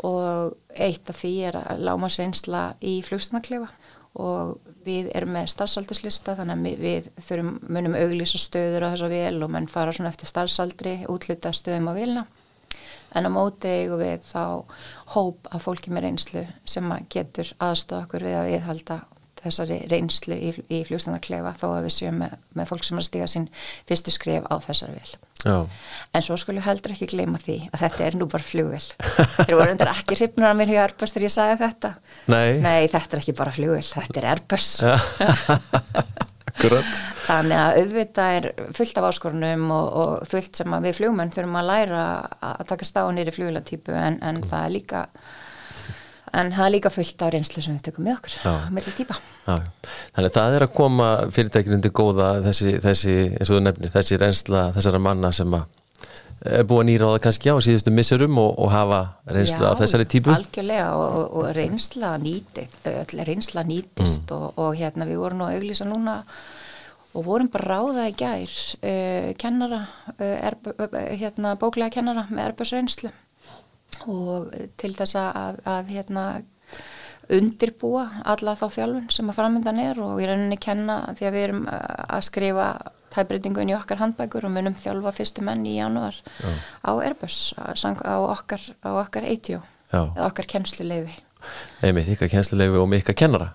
[0.03, 3.69] og eitt af því er að láma seinsla í flugstunarklefa
[4.23, 9.37] og við erum með starfsalderslista þannig að við þurfum munum auglýsa stöður á þessa vel
[9.45, 12.25] og menn fara svona eftir starfsaldri útlita stöðum á vilna
[13.13, 14.43] en á móti og við þá
[15.13, 18.99] hóp af fólki með reynslu sem getur aðstofa okkur við að viðhalda
[19.43, 23.09] þessari reynslu í, í fljóstanarklefa þó að við séum með, með fólk sem er að
[23.09, 23.47] stiga sín
[23.89, 25.13] fyrstu skrif á þessari vil.
[25.43, 25.55] Já.
[26.15, 28.83] En svo skulle heldur ekki gleyma því að þetta er nú bara fljóvel.
[29.43, 31.95] Þeir voru endur ekki hrifnur að mér hjá Airbus þegar ég sagði þetta.
[32.31, 32.51] Nei.
[32.63, 34.69] Nei, þetta er ekki bara fljóvel, þetta er Airbus.
[36.53, 38.45] Þannig að auðvitað er
[38.77, 42.03] fullt af áskorunum og, og fullt sem við fljómenn þurfum að læra
[42.45, 44.45] að taka stáðunir í fljóvelatýpu en, en mm.
[44.51, 45.01] það er líka
[46.33, 48.35] en það er líka fullt á reynslu sem við tökum með okkur
[48.73, 49.55] með því típa já.
[50.15, 53.93] Þannig að það er að koma fyrirtækinu undir góða þessi, þessi, eins og þú nefnir,
[53.93, 55.57] þessi reynsla þessara manna sem
[56.43, 60.07] er nýra á það kannski á síðustu missurum og, og hafa reynsla já, af þessari
[60.11, 62.65] típu Já, algjörlega og, og, og reynsla nýti
[63.23, 64.59] reynsla nýtist mm.
[64.59, 66.17] og hérna við vorum nú að auglýsa núna
[67.13, 69.85] og vorum bara ráða í gær uh, kennara
[70.17, 73.13] uh, er, uh, hérna bóklega kennara með erbjörnsreynslu
[74.09, 76.25] og til þess að, að hérna,
[77.33, 81.45] undirbúa alla þá þjálfun sem að framöndan er og erum að kenna því að við
[81.47, 82.67] erum að skrifa
[83.13, 86.49] tæbreytingun í okkar handbækur og munum þjálfa fyrstu menn í janúar Já.
[86.83, 89.61] á Airbus á okkar, okkar ATO
[89.93, 91.15] eða okkar kennsluleifi
[91.83, 93.51] Eða með ykkar kennsluleifi og með ykkar kennara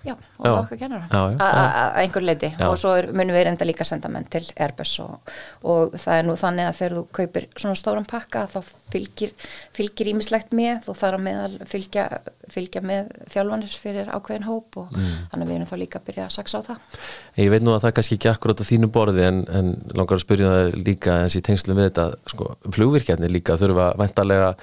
[0.00, 0.52] Já, og já.
[0.56, 4.24] okkar kennarar að einhver leiti og svo er, munum við reynda líka að senda menn
[4.32, 5.32] til Airbus og,
[5.68, 8.58] og það er nú þannig að þegar þú kaupir svona stóran pakka þá
[8.94, 9.34] fylgir,
[9.76, 12.06] fylgir ímislegt með og þar á meðal fylgja,
[12.48, 15.14] fylgja með þjálfanir fyrir ákveðin hóp og mm.
[15.34, 17.00] þannig að við erum þá líka að byrja að saksa á það.
[17.44, 20.24] Ég veit nú að það kannski ekki akkurát á þínu borði en, en langar að
[20.24, 24.54] spyrja það líka eins í tengslu með þetta sko, flugvirkjarnir líka þurfa vendarlega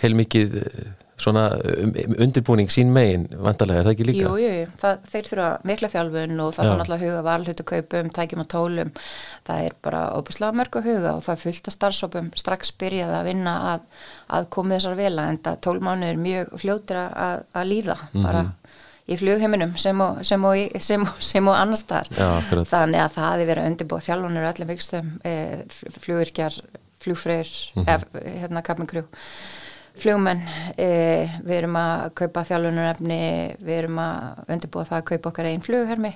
[0.00, 0.62] heilmikið
[1.16, 4.24] svona um, undirbúning sín megin vantarlega, er það ekki líka?
[4.26, 4.66] Jú, jú, jú.
[4.82, 8.92] Það, þeir þurfa mikla þjálfun og það er náttúrulega huga valhutu kaupum, tækjum og tólum
[9.48, 13.28] það er bara óbúslega mörg að huga og það fullt af starfsópum strax byrjað að
[13.30, 13.86] vinna að,
[14.38, 18.28] að koma þessar vela en það tólmánu er mjög fljótur að, að líða mm -hmm.
[18.28, 18.44] bara
[19.06, 23.28] í flugheiminum sem og, sem og, sem og, sem og annars þar þannig að það
[23.30, 25.34] hefur verið að undirbúa þjálfunir öllum vikstum, e,
[26.00, 26.58] flugvirkjar
[27.06, 27.46] flugfreyr,
[27.76, 28.40] mm -hmm.
[28.40, 29.04] hérna kapmingrú
[30.00, 30.42] flugmenn,
[30.76, 30.90] e,
[31.46, 33.18] við erum að kaupa þjálfunarefni,
[33.62, 36.12] við erum að undirbúa það að kaupa okkar einn flughermi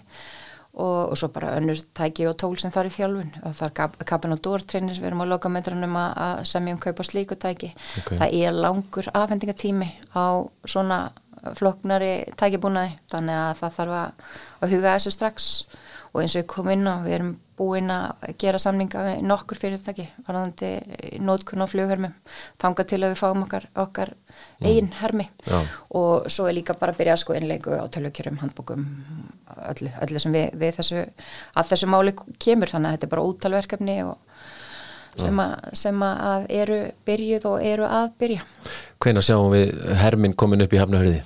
[0.75, 3.33] og, og svo bara önnur tæki og tól sem þar í þjálfun.
[3.49, 7.39] Og það er kapin og dórtreinis, við erum á lokametranum að semja um kaupa slíku
[7.41, 7.73] tæki.
[8.03, 8.21] Okay.
[8.21, 11.01] það er langur afhendingatími á svona
[11.57, 14.27] floknari tækibúnaði, þannig að það þarf að,
[14.61, 15.53] að huga þessu strax.
[16.11, 19.59] Og eins og ég kom inn á, við erum búin að gera samninga með nokkur
[19.61, 20.71] fyrirtæki varðandi
[21.21, 22.11] nótkunn og flughermi
[22.63, 24.69] þanga til að við fáum okkar, okkar mm.
[24.69, 25.59] eigin hermi Já.
[26.01, 28.87] og svo er líka bara að byrja að sko innleiku á tölvkjörum, handbókum
[29.73, 33.27] öllu, öllu sem við, við þessu að þessu máli kemur þannig að þetta er bara
[33.29, 33.99] úttalverkefni
[35.19, 38.47] sem, a, sem að eru byrjuð og eru að byrja
[39.01, 41.21] Hveina sjáum við hermin komin upp í hafnahörði?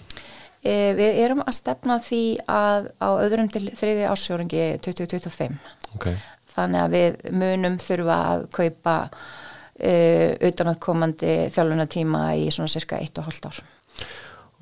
[0.65, 5.59] E, við erum að stefna því að á öðrum til þriði ásjóringi 2025
[5.95, 6.19] okay.
[6.55, 13.65] þannig að við munum þurfa að kaupa uh, utanaðkomandi þjálfunatíma í svona cirka 1,5 ár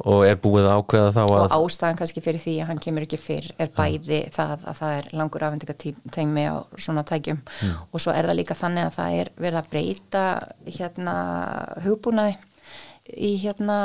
[0.02, 1.32] Og er búið ákveða þá að...
[1.36, 4.30] Og ástæðan kannski fyrir því að hann kemur ekki fyrr er bæði ja.
[4.34, 7.76] það að það er langur afhendingatími á svona tækjum mm.
[7.92, 10.24] og svo er það líka þannig að það er verið að breyta
[10.78, 11.14] hérna
[11.84, 12.34] hugbúnaði
[13.12, 13.76] í hérna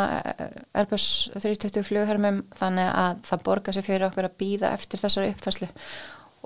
[0.77, 5.69] Airbus 320 flughermum þannig að það borgar sér fyrir okkur að býða eftir þessari uppfæslu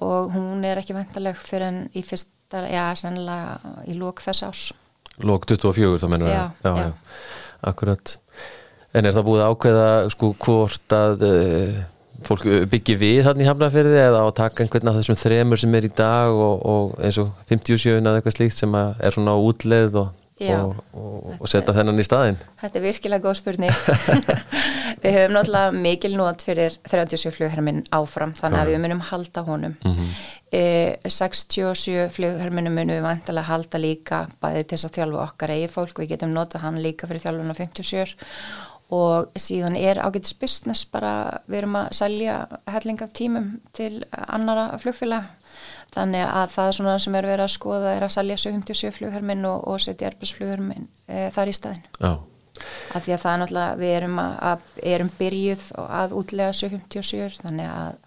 [0.02, 4.66] og hún er ekki vendaleg fyrir en í fyrsta, já, sennilega í lók þess ás.
[5.22, 6.38] Lók 24 þá mennur það?
[6.38, 7.32] Já, já, já,
[7.72, 8.18] akkurat.
[8.91, 11.82] En er það búið ákveða sko hvort að uh,
[12.28, 15.78] fólk byggir við hann í Hafnarferði eða á að taka einhvern af þessum þremur sem
[15.78, 19.97] er í dag og, og eins og 57 eða eitthvað slíkt sem er svona útleð
[20.04, 20.12] og
[20.50, 23.74] og, og, og setja þennan í staðin Þetta er virkilega góð spurning.
[25.04, 29.78] Við höfum náttúrulega mikil nót fyrir 37 flughermin áfram þannig að við munum halda honum.
[29.82, 30.10] Mm -hmm.
[30.52, 35.72] e, 67 flugherminu munum við vantilega halda líka bæði til þess að þjálfu okkar eigi
[35.74, 36.00] fólk.
[36.00, 38.16] Við getum notað hann líka fyrir þjálfuna 57
[38.92, 44.78] og síðan er ágætis business bara við erum að selja helling af tímum til annara
[44.78, 45.24] flugfélag
[45.92, 49.66] Þannig að það svona sem er verið að skoða er að salja 77 flugherminn og,
[49.68, 51.82] og setja erbjörnsflugherminn e, þar í staðin.
[52.00, 52.14] Já.
[52.96, 54.64] Af því að það er náttúrulega, við erum, að, að,
[54.94, 58.00] erum byrjuð að útlega 77 þannig að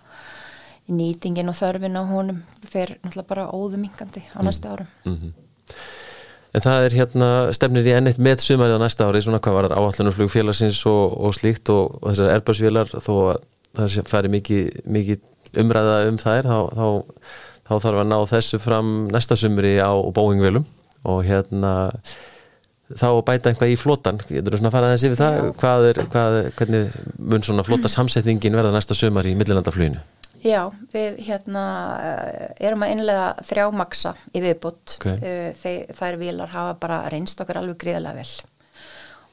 [0.95, 4.89] nýtingin og þörfin á honum fer náttúrulega bara óðumingandi á næstu árum.
[5.05, 5.33] Mm -hmm.
[6.55, 9.69] En það er hérna stefnir í ennitt með sumarið á næsta ári, svona hvað var
[9.69, 13.41] það áallunum flugfélagsins og, og slíkt og, og þessar erbjörnsvélar þó að
[13.75, 15.25] það færi mikið, mikið
[15.65, 16.87] umræða um þær þá, þá,
[17.65, 20.67] þá þarf að ná þessu fram næsta sumri á bóingvelum
[21.05, 21.75] og hérna
[22.93, 25.39] þá bæta einhvað í flotan getur þú svona að fara aðeins yfir það?
[25.61, 30.03] Hvað er, hvað, hvernig mun svona flota samsetningin verða næsta sömar í millilandafluginu?
[30.45, 31.65] Já, við hérna
[32.05, 35.17] eh, erum að innlega þrjá maksa í viðbútt okay.
[35.25, 38.54] Eh, þær vilar hafa bara reynst okkar alveg gríðarlega vel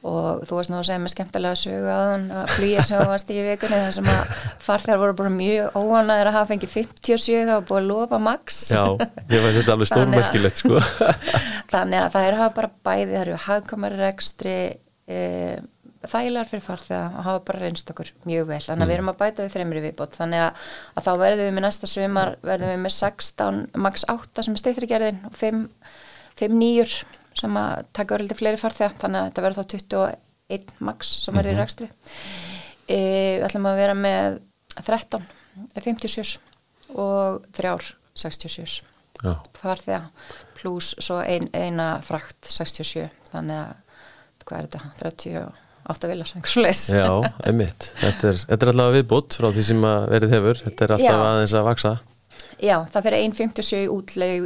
[0.02, 3.36] og þú varst nú að segja með skemmtilega sögu aðan að flýja sem varst í
[3.46, 4.32] vikunni þar sem að
[4.66, 8.58] farþjar voru bara mjög óanæðir að hafa fengið 57 þá búið að lofa max.
[8.72, 8.82] Já,
[9.30, 10.82] ég veist þetta alveg stórmerkilegt sko.
[11.74, 14.56] Þannig að það er að hafa bara bæði það eru hagkamari rekstri
[15.06, 15.22] e,
[16.02, 18.60] þægilegar fyrir farþjar að hafa bara reynst okkur mjög vel.
[18.66, 18.90] Þannig að mm.
[18.90, 20.18] við erum að bæta við þreymri viðbót.
[20.18, 24.46] Þannig að, að þá verðum við með næsta sömar verðum við með 16, max 8
[24.48, 25.66] sem er steytrigerðin og 5,
[26.42, 26.96] 5 nýjur
[27.38, 31.52] sem að taka örliti fleiri farþegar þannig að þetta verður þá 21 max sem verður
[31.52, 31.62] í mhm.
[31.62, 31.88] rækstri
[32.86, 34.38] e, við ætlum að vera með
[34.82, 35.28] 13
[35.76, 36.38] 57
[37.02, 37.74] og 3
[38.22, 38.82] 67
[39.58, 40.08] farþegar
[40.58, 46.32] pluss svo ein, eina frakt 67 þannig að hvað er þetta 38 vilar
[46.92, 47.08] Já,
[47.46, 47.92] einmitt.
[48.00, 50.62] Þetta er, þetta er alltaf viðbútt frá því sem að verið hefur.
[50.66, 51.26] Þetta er alltaf Já.
[51.30, 51.92] aðeins að vaksa
[52.62, 54.44] Já, það fyrir 1.57 útleið,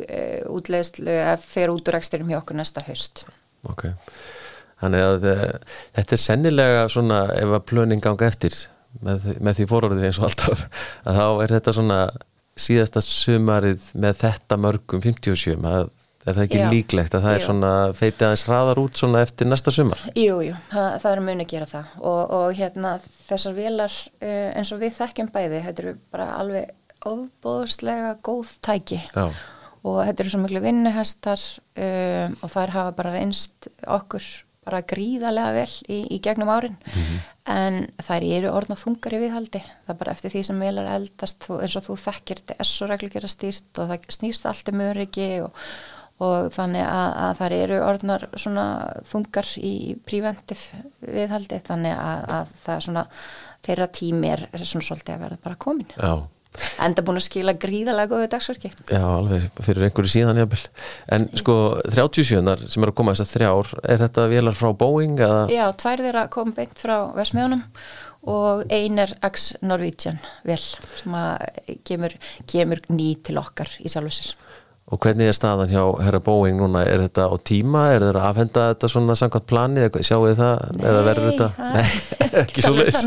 [0.49, 3.27] útleiðslu að fyrir út úr eksturum hjá okkur næsta höst.
[3.69, 3.91] Ok,
[4.81, 5.43] þannig að uh,
[5.99, 8.57] þetta er sennilega svona ef að plöning ganga eftir
[9.05, 10.65] með, með því fórorðið eins og alltaf
[11.05, 12.01] að þá er þetta svona
[12.57, 15.93] síðasta sumarið með þetta mörgum 57, að
[16.27, 17.39] Er það ekki Já, líklegt að það jú.
[17.39, 20.01] er svona feitið aðeins hraðar út svona eftir næsta sumar?
[20.19, 22.95] Jú, jú, það, það er muni að gera það og, og hérna
[23.29, 26.73] þessar vilar uh, eins og við þekkjum bæði, þetta eru bara alveg
[27.05, 29.03] ofbóðslega góð tæki.
[29.15, 29.31] Já.
[29.87, 31.43] og þetta eru svo miklu vinnuhestar
[31.79, 34.25] um, og þær hafa bara reynst okkur
[34.67, 36.75] bara gríðarlega vel í, í gegnum árin.
[36.75, 37.27] Mm -hmm.
[37.55, 39.61] en þær eru orðna þungar í viðhaldi.
[39.63, 42.71] Það er bara eftir því sem vel er eldast eins og þú þekkir þetta er
[42.71, 45.63] svo reglugjör að stýrt og það snýst allt um öryggi og,
[46.19, 48.67] og þannig að, að þær eru orðnar svona
[49.07, 49.75] þungar í
[50.07, 50.71] preventiv
[51.01, 53.07] viðhaldi þannig að, að það er svona
[53.63, 56.27] þeirra tími er svona svolítið að verða bara komin Já
[56.87, 60.63] enda búin að skila gríðalega góðu dagsverki Já, alveg, fyrir einhverju síðan jábel
[61.17, 61.59] En sko,
[61.93, 62.43] 37
[62.73, 65.21] sem er að koma þess að þrjár, er þetta velar frá Boeing?
[65.21, 65.47] Eða?
[65.53, 67.65] Já, tvær þeirra kom beint frá Vesmiðunum
[68.27, 71.45] og ein er X Norwegian vel, sem að
[71.87, 72.17] kemur,
[72.51, 74.35] kemur ný til okkar í sjálfsir
[74.87, 76.85] Og hvernig er staðan hjá herra Boeing núna?
[76.87, 77.89] Er þetta á tíma?
[77.91, 79.87] Er þetta að afhenda þetta svona samkvæmt plani?
[79.99, 80.67] Sjáu þið það?
[80.77, 81.49] Nei, Eða verður þetta?
[81.75, 81.89] Nei,
[82.45, 83.01] ekki svo leiðis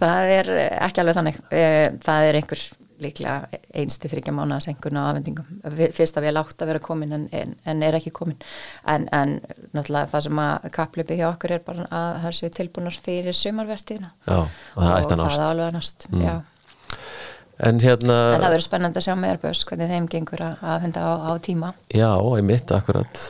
[0.00, 2.64] það er ekki alveg þannig eh, það er einhver
[3.02, 7.12] líklega einsti þryggja mánu að sengun á afhendingum fyrst að við látt að vera komin
[7.12, 8.38] en, en, en er ekki komin
[8.88, 9.36] en, en
[9.76, 14.12] náttúrulega það sem að kaplöpi hjá okkur er bara að það séu tilbúinars fyrir sumarvertíðina
[14.32, 16.24] og, og það er alveg að nást mm.
[17.64, 21.02] En hérna en það verður spennand að sjá með Airbus hvernig þeim gengur að afhenda
[21.02, 21.72] á, á tíma.
[21.94, 23.24] Já, ég mitt akkurat.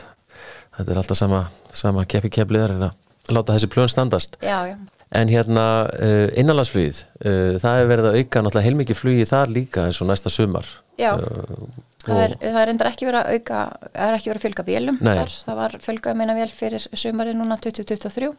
[0.76, 4.38] Þetta er alltaf sama, sama keppi keppliðar en að láta þessi plön standast.
[4.44, 4.76] Já, já.
[5.16, 9.84] En hérna uh, innanlandsflugið, uh, það hefur verið að auka náttúrulega heilmikið flugið þar líka
[9.86, 10.66] eins og næsta sumar.
[10.98, 11.68] Já, uh,
[12.02, 13.60] það, er, það er endur ekki verið að auka,
[13.92, 14.98] það er ekki verið að fylga vélum.
[15.06, 18.32] Þar, það var fylgað meina vél fyrir sumari núna 2023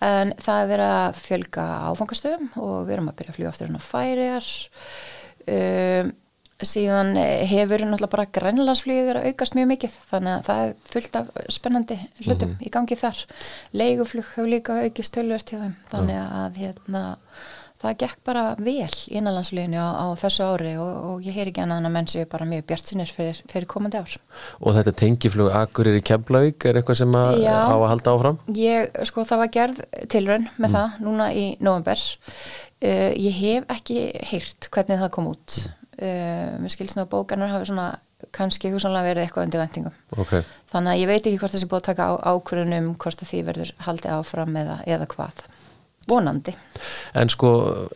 [0.00, 3.68] en það er verið að fylga áfangastöðum og við erum að byrja að flyga aftur
[3.68, 4.50] hérna á færiðar.
[5.50, 6.12] Um,
[6.66, 7.14] síðan
[7.48, 11.30] hefur náttúrulega bara grænlandsflýðið verið að aukast mjög mikið þannig að það er fullt af
[11.56, 12.66] spennandi hlutum mm -hmm.
[12.66, 13.22] í gangi þar
[13.72, 17.02] leiguflug hefur líka aukist tölvert hjá þeim þannig að hérna,
[17.80, 21.62] það gekk bara vel í innanlandsflýðinu á, á þessu ári og, og ég heyr ekki
[21.64, 24.16] annað en að menn séu bara mjög bjart sinir fyrir, fyrir komandi ár
[24.60, 28.40] Og þetta tengiflug Agurir í Keflavík er eitthvað sem að Já, á að halda áfram?
[28.58, 30.76] Ég, sko það var gerð tilrönn með mm.
[30.76, 36.74] það núna í november uh, ég hef ekki heyrt hvernig það kom út uh, mér
[36.74, 37.92] skilst nú að bókanar hafi svona
[38.36, 40.44] kannski húsanlega verið eitthvað undir vendingum okay.
[40.72, 43.72] þannig að ég veit ekki hvort þessi búið að taka á, ákvörunum hvort því verður
[43.86, 45.40] haldið áfram eða, eða hvað
[46.08, 46.54] vonandi.
[47.14, 47.50] En sko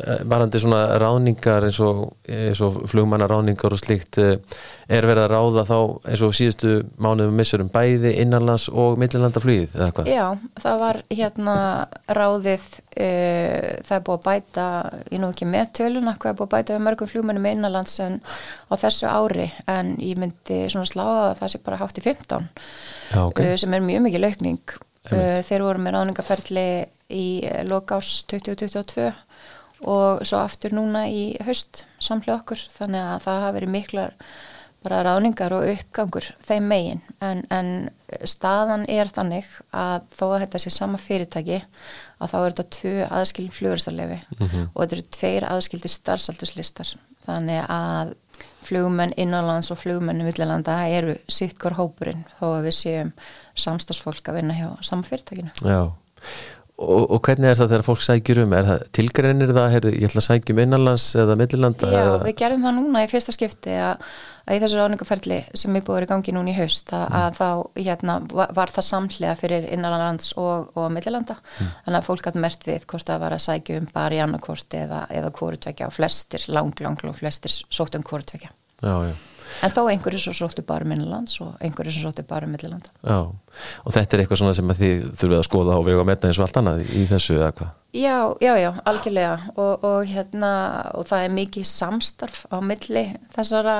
[0.04, 2.02] eh, varandi svona ráningar eins og,
[2.60, 4.36] og flugmanna ráningar og slíkt eh,
[4.92, 5.78] er verið að ráða þá
[6.10, 10.10] eins og síðustu mánuðum missurum bæði innanlands og millilanda flugið eða hvað?
[10.12, 10.24] Já,
[10.60, 11.56] það var hérna
[12.18, 13.08] ráðið e,
[13.86, 14.66] það er búið að bæta
[15.08, 18.20] ég nú ekki með töluna hvað er búið að bæta við mörgum flugmannum innanlands en
[18.68, 22.50] á þessu ári en ég myndi svona sláða að það sé bara hátt í 15
[23.14, 23.56] Já, okay.
[23.60, 24.76] sem er mjög mikið laukning
[25.08, 26.68] þeir voru með ráningaferli
[27.12, 29.12] í lokás 2022
[29.84, 32.60] og svo aftur núna í haust samlega okkur.
[32.72, 34.14] Þannig að það hafa verið miklar
[34.84, 37.00] bara ráningar og uppgangur þeim megin.
[37.24, 37.70] En, en
[38.28, 42.94] staðan er þannig að þó að þetta sé sama fyrirtæki að þá er þetta tvö
[43.08, 44.68] aðskilin fluguristarlefi mm -hmm.
[44.74, 46.94] og þetta eru tveir aðskildi starfsaldurslistar.
[47.24, 48.14] Þannig að
[48.64, 53.12] flugumenn innanlands og flugumenn í villilanda eru sittkor hópurinn þó að við séum
[53.54, 55.52] samstagsfólk að vinna hjá sama fyrirtækinu.
[55.60, 55.92] Já
[56.74, 58.52] Og, og hvernig er það þegar fólk sækjur um?
[58.58, 61.90] Er það tilgreinir það, heyrðu, ég ætla að sækjum innanlands eða millilanda?
[61.92, 62.16] Já, eða?
[62.24, 64.08] við gerðum það núna í fyrsta skipti að,
[64.42, 67.18] að í þessu ráningaferli sem er búið í gangi núna í haust að, mm.
[67.20, 71.70] að þá hérna, var, var það samlega fyrir innanlands og, og millilanda mm.
[71.86, 75.04] þannig að fólk hatt mert við hvort það var að sækjum bara í annarkort eða,
[75.14, 78.50] eða kórutvekja og flestir, lang, lang, lang flestir sótt um kórutvekja.
[78.82, 79.14] Já, já.
[79.64, 82.90] En þó einhverju svo sóttu bara minnalands og einhverju sem sóttu bara millilanda.
[83.04, 83.18] Já,
[83.84, 86.40] og þetta er eitthvað svona sem þið þurfið að skoða og vega að metna eins
[86.40, 87.72] og allt annað í þessu eða hvað?
[87.94, 90.52] Já, já, já, algjörlega og, og hérna,
[90.98, 93.04] og það er mikið samstarf á milli
[93.36, 93.76] þessara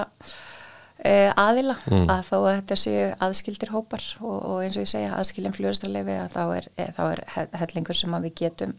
[1.02, 2.06] e, aðila mm.
[2.12, 6.16] að þó að þetta séu aðskildir hópar og, og eins og ég segja aðskilin fljóðstarleifi
[6.20, 7.24] að þá er, e, þá er
[7.64, 8.74] hellingur sem að við getum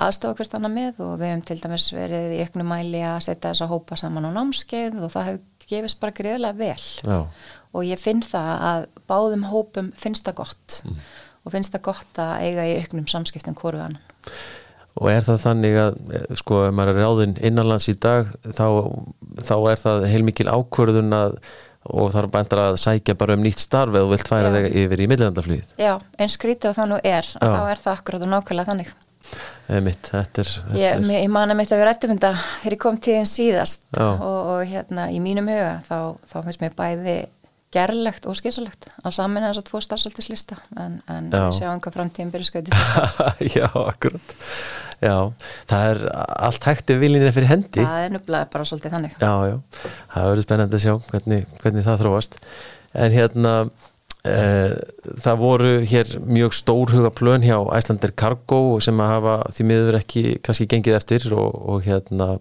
[0.00, 3.50] aðstofa hvert annað með og við hefum til dæmis verið í auknum mæli að setja
[3.50, 7.18] þessa hópa saman á námskeið og það hefur gefist bara greiðilega vel Já.
[7.72, 10.98] og ég finn það að báðum hópum finnst það gott mm.
[11.44, 14.02] og finnst það gott að eiga í auknum samskiptum hverju annan.
[15.00, 18.66] Og er það þannig að, eh, sko, ef maður er ráðinn innanlands í dag, þá,
[19.46, 21.36] þá er það heilmikil ákvörðun að
[21.88, 25.00] og þarf bara að sækja bara um nýtt starf eða þú vilt færa þig yfir
[25.00, 25.70] í millilandaflýð.
[25.80, 27.46] Já, eins skrítið og það nú er, Já.
[27.46, 28.90] þá er það akkurat og nákvæmlega þannig.
[29.70, 32.96] Mitt, þetta er, þetta ég, ég man að mitt að vera rættumunda þegar ég kom
[32.98, 35.98] tíðin síðast og, og hérna í mínum huga þá,
[36.32, 37.18] þá finnst mér bæði
[37.70, 42.48] gerlegt og skilsalegt að samin þess að tvo starfsaldurslista en, en sjá einhvað framtíðin byrju
[42.48, 42.74] skoði
[43.54, 44.34] Já, akkurat.
[45.00, 45.14] Já,
[45.70, 46.02] það er
[46.48, 47.84] allt hægt ef viljinni er fyrir hendi.
[47.86, 49.14] Það er nöfnilega bara svolítið þannig.
[49.22, 52.36] Já, já, það verður spennandi að sjá hvernig, hvernig það þróast.
[53.00, 53.54] En hérna
[54.20, 60.24] það voru hér mjög stórhuga plön hjá Æslander Cargo sem að hafa því miður ekki
[60.44, 62.34] kannski gengið eftir og, og hérna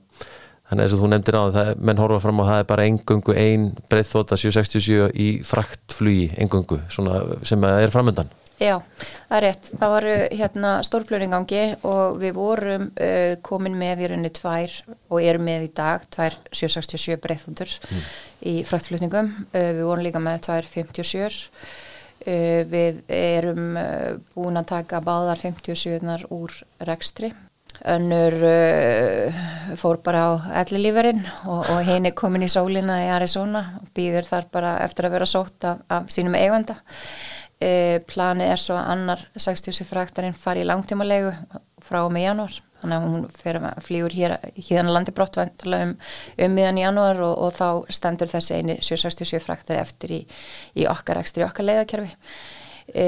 [0.69, 3.69] þannig að þú nefndir á það, menn horfa fram á það er bara engungu ein
[3.89, 8.29] breyðþóta 767 í fraktflugi engungu sem er framöndan
[8.59, 8.81] Já,
[9.29, 9.67] það er rétt.
[9.79, 10.05] Það var
[10.35, 14.73] hérna stórblöringangi og við vorum uh, komin með í rauninni tvær
[15.07, 18.09] og erum með í dag tvær 767 breyðhundur mm.
[18.51, 19.31] í fraktflutningum.
[19.53, 21.39] Uh, við vorum líka með tvær 57.
[22.19, 23.79] Uh, við erum
[24.35, 27.31] búin að taka báðar 57-nar úr rekstri.
[27.87, 28.33] Önnur
[29.79, 30.31] fór bara á
[30.65, 35.13] ellilíferinn og, og henni komin í sólina í Arizona og býður þar bara eftir að
[35.15, 36.75] vera sótt af, af sínum eiganda.
[37.59, 41.33] E, planið er svo að annar 60 fraktarinn fari í langtímalegu
[41.83, 42.59] frá og með janúar.
[42.79, 45.95] Þannig að hún fyrir, flýur hér hérna landi brottvæntala um,
[46.45, 50.19] um miðan janúar og, og þá stendur þessi eini 767 fraktari eftir í,
[50.79, 52.13] í okkar ekstra í okkar leiðakerfi.
[52.95, 53.07] E,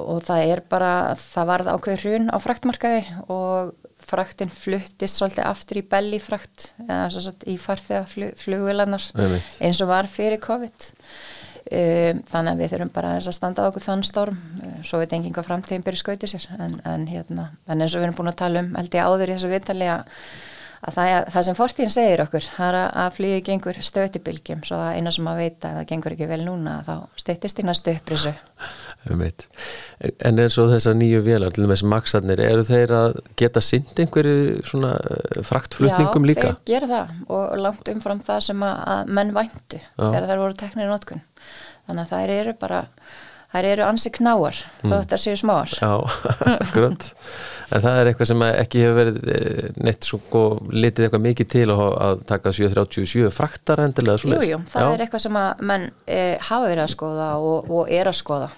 [0.00, 0.90] og það er bara
[1.20, 3.70] það varð ákveð hrun á fraktmarkaði og
[4.10, 9.04] fraktinn fluttist svolítið aftur í belli frakt eða í farþega flugvilarnar
[9.60, 10.88] eins og var fyrir COVID
[11.70, 14.38] Um, þannig að við þurfum bara að standa á okkur þann storm,
[14.82, 18.08] svo veit enginn hvað framtíðin byrju skautið sér, en, en, hérna, en eins og við
[18.08, 20.24] erum búin að tala um, held ég áður í þessu viðtali að,
[20.80, 24.96] að það, það sem fortíðin segir okkur, það er að flýju gengur stötibilgjum, svo að
[24.96, 28.32] eina sem að veita ef það gengur ekki vel núna, þá steytist inn að stöpprisu.
[29.10, 34.60] En eins og þessar nýju vélar, til þessi maksarnir, eru þeir að geta synd einhverju
[34.68, 36.50] svona uh, fraktflutningum Já, líka?
[36.50, 40.06] Já, þeir gera það og langt umfram það sem að menn væntu Já.
[40.06, 41.24] þegar þær voru teknir notkun
[41.88, 42.84] þannig að þær eru bara
[43.50, 44.90] þær eru ansi knáar mm.
[44.90, 45.92] þó þetta séu smáar Já,
[46.60, 47.08] akkurat
[47.70, 50.42] en það er eitthvað sem ekki hefur verið eh, neitt svo
[50.72, 54.90] litið eitthvað mikið til að taka 737 fraktar endilega Jújú, jú, það Já.
[54.90, 58.50] er eitthvað sem að menn e, hafa verið að skoða og, og er að skoða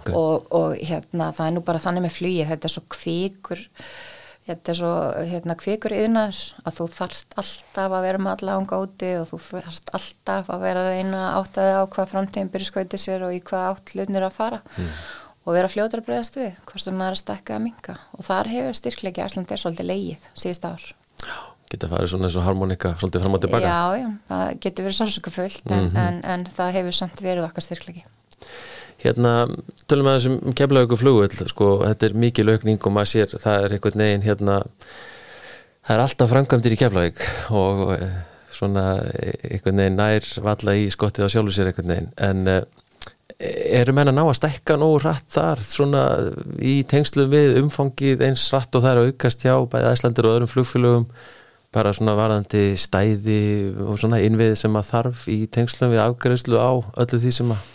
[0.00, 0.14] okay.
[0.14, 3.64] og, og hérna það er nú bara þannig með flýið, þetta er svo kvíkur
[4.44, 4.92] þetta er svo
[5.30, 6.38] hérna kvikur yðnar
[6.68, 10.64] að þú þarft alltaf að vera með alla ánga úti og þú þarft alltaf að
[10.66, 14.36] vera að reyna áttaði á hvað framtíðin byrju skoðið sér og í hvað átlutnir að
[14.36, 14.90] fara mm.
[15.44, 18.28] Og vera fljóður að bregðast við hvort sem það er að stekka að minga og
[18.28, 20.86] þar hefur styrklegi Æsland er svolítið leið síðust ár.
[21.72, 24.98] Getur farið svona eins og harmonika svolítið fram og tilbaka Já, já, það getur verið
[25.00, 26.00] sársöku fullt en, mm -hmm.
[26.06, 28.04] en, en það hefur samt verið okkar styrklegi
[29.04, 29.32] Hérna,
[29.90, 33.74] tölum við þessum kemlaugum flugvöld, sko, þetta er mikið laukning og maður sér, það er
[33.76, 34.60] einhvern veginn hérna,
[35.84, 38.14] það er alltaf framkvæmdir í kemlaug og eh,
[38.54, 38.84] svona
[39.50, 42.62] einhvern veginn nær valla í skottið á sjálfu sér einhvern veginn, en uh,
[43.80, 46.02] eru menn að ná að stækka nógu rætt þar svona
[46.62, 50.36] í tengslu við umfangið eins rætt og það er að aukast hjá bæði æslandur og
[50.36, 51.06] öðrum flugfélögum
[51.74, 53.40] bara svona varðandi stæði
[53.82, 56.72] og svona innvið sem að þarf í tengslu við afgreðslu á
[57.02, 57.70] öllu því sem að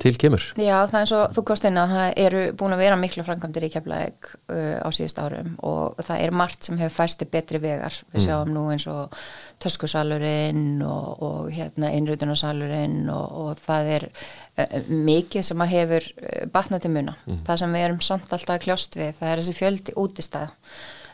[0.00, 0.44] til kemur.
[0.56, 3.24] Já, það er eins og þú kost inn að það eru búin að vera miklu
[3.26, 7.60] framkvæmdir í keflaeg uh, á síðust árum og það er margt sem hefur fæsti betri
[7.62, 7.96] vegar.
[8.14, 8.26] Við mm.
[8.26, 9.18] sjáum nú eins og
[9.60, 16.38] töskusalurinn og, og hérna, innrutunarsalurinn og, og það er uh, mikið sem að hefur uh,
[16.54, 17.18] batnað til muna.
[17.26, 17.42] Mm.
[17.48, 20.56] Það sem við erum samt alltaf að kljást við, það er þessi fjöldi útistæð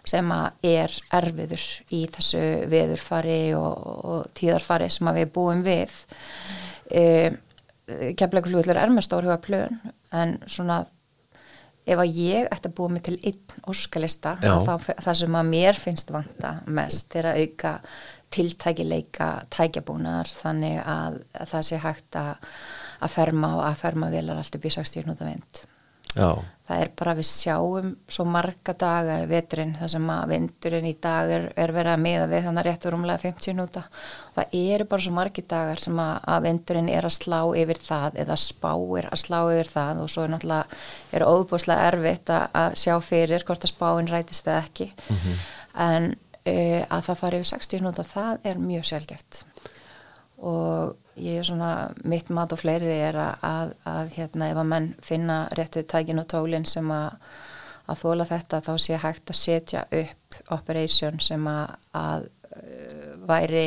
[0.07, 5.97] sem að er erfiður í þessu veðurfari og, og tíðarfari sem að við búum við.
[6.87, 7.41] Um,
[7.87, 9.81] kemleikuflugullur er með stórhuga plön
[10.15, 10.83] en svona
[11.87, 16.11] ef að ég ætti að búa mig til einn óskalista það sem að mér finnst
[16.15, 17.77] vanta mest er að auka
[18.35, 22.51] tiltækileika tækjabúnar þannig að, að það sé hægt að,
[23.07, 25.63] að ferma og að ferma vilar allt upp í 60 núta vind
[26.17, 26.31] Já.
[26.67, 31.31] Það er bara við sjáum svo marga daga veturinn þar sem að vindurinn í dag
[31.31, 33.85] er, er verið að miða við þannig að réttur umlega 50 núta
[34.35, 38.21] það eru bara svo margi dagar sem að, að vindurinn er að slá yfir það
[38.25, 40.81] eða spáir að slá yfir það og svo er náttúrulega
[41.21, 44.91] er óbúslega erfitt að, að sjá fyrir hvort að spáinn rætist eða ekki.
[45.07, 45.49] Mm -hmm.
[45.87, 49.45] en uh, að það fari yfir 60 núta það er mjög sjálfgeft
[50.37, 51.73] og ég er svona,
[52.05, 56.21] mitt mat og fleiri er að, að, að hérna ef að menn finna réttu tækin
[56.21, 57.17] og tólinn sem að,
[57.89, 63.67] að þóla þetta þá sé hægt að setja upp operation sem að uh, væri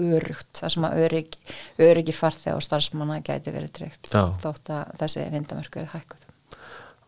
[0.00, 4.24] örugt, það sem að öryggi, öryggi farþeg og starfsmanna gæti verið tryggt Já.
[4.42, 6.24] þótt að þessi vindamörku er hægt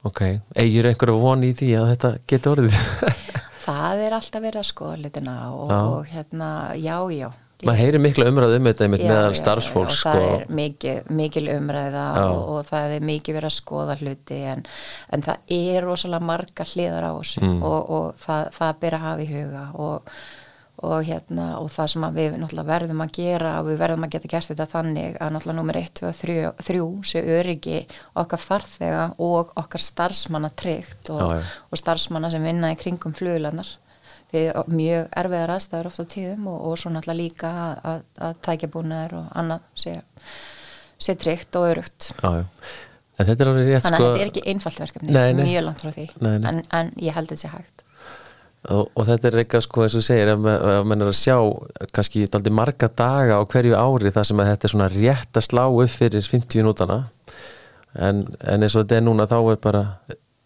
[0.06, 0.20] Ok,
[0.54, 2.76] eigir einhverju voni í því að þetta geti orðið?
[3.66, 7.30] það er alltaf verið að skoða litina og, og hérna, já, já
[7.66, 10.34] maður heyri miklu umræðu um þetta meðal starfsfólks og það sko.
[10.34, 14.66] er mikil, mikil umræða og, og það er mikið verið að skoða hluti en,
[15.14, 17.62] en það er rosalega marga hliðar á þessu mm.
[17.66, 20.12] og, og það, það ber að hafa í huga og,
[20.88, 22.38] og hérna og það sem við
[22.70, 25.92] verðum að gera og við verðum að geta gert þetta þannig að náttúrulega nummer 1,
[25.98, 27.82] 2 og 3 sé öryggi
[28.22, 33.74] okkar farþega og okkar starfsmanna tryggt og starfsmanna sem vinna í kringum fluglandar
[34.34, 38.42] við mjög erfiðar aðstæður oft á tíðum og, og svo náttúrulega líka að, að, að
[38.48, 39.96] tækja búinir og annað sé,
[41.00, 42.44] sé tryggt og örugt já, já.
[43.18, 43.98] Þannig að sko...
[43.98, 45.44] þetta er ekki einfalt verkefni nei, nei.
[45.48, 46.06] mjög langt frá því.
[46.22, 47.82] Nei, en, en ég held þetta sé hægt.
[48.68, 51.36] Og, og þetta er eitthvað sko eins og segir ef mann er að sjá
[51.94, 55.46] kannski daldi marga daga á hverju ári þar sem að þetta er svona rétt að
[55.46, 56.98] slá upp fyrir 50 nútana
[57.94, 59.84] en, en eins og þetta er núna þá er bara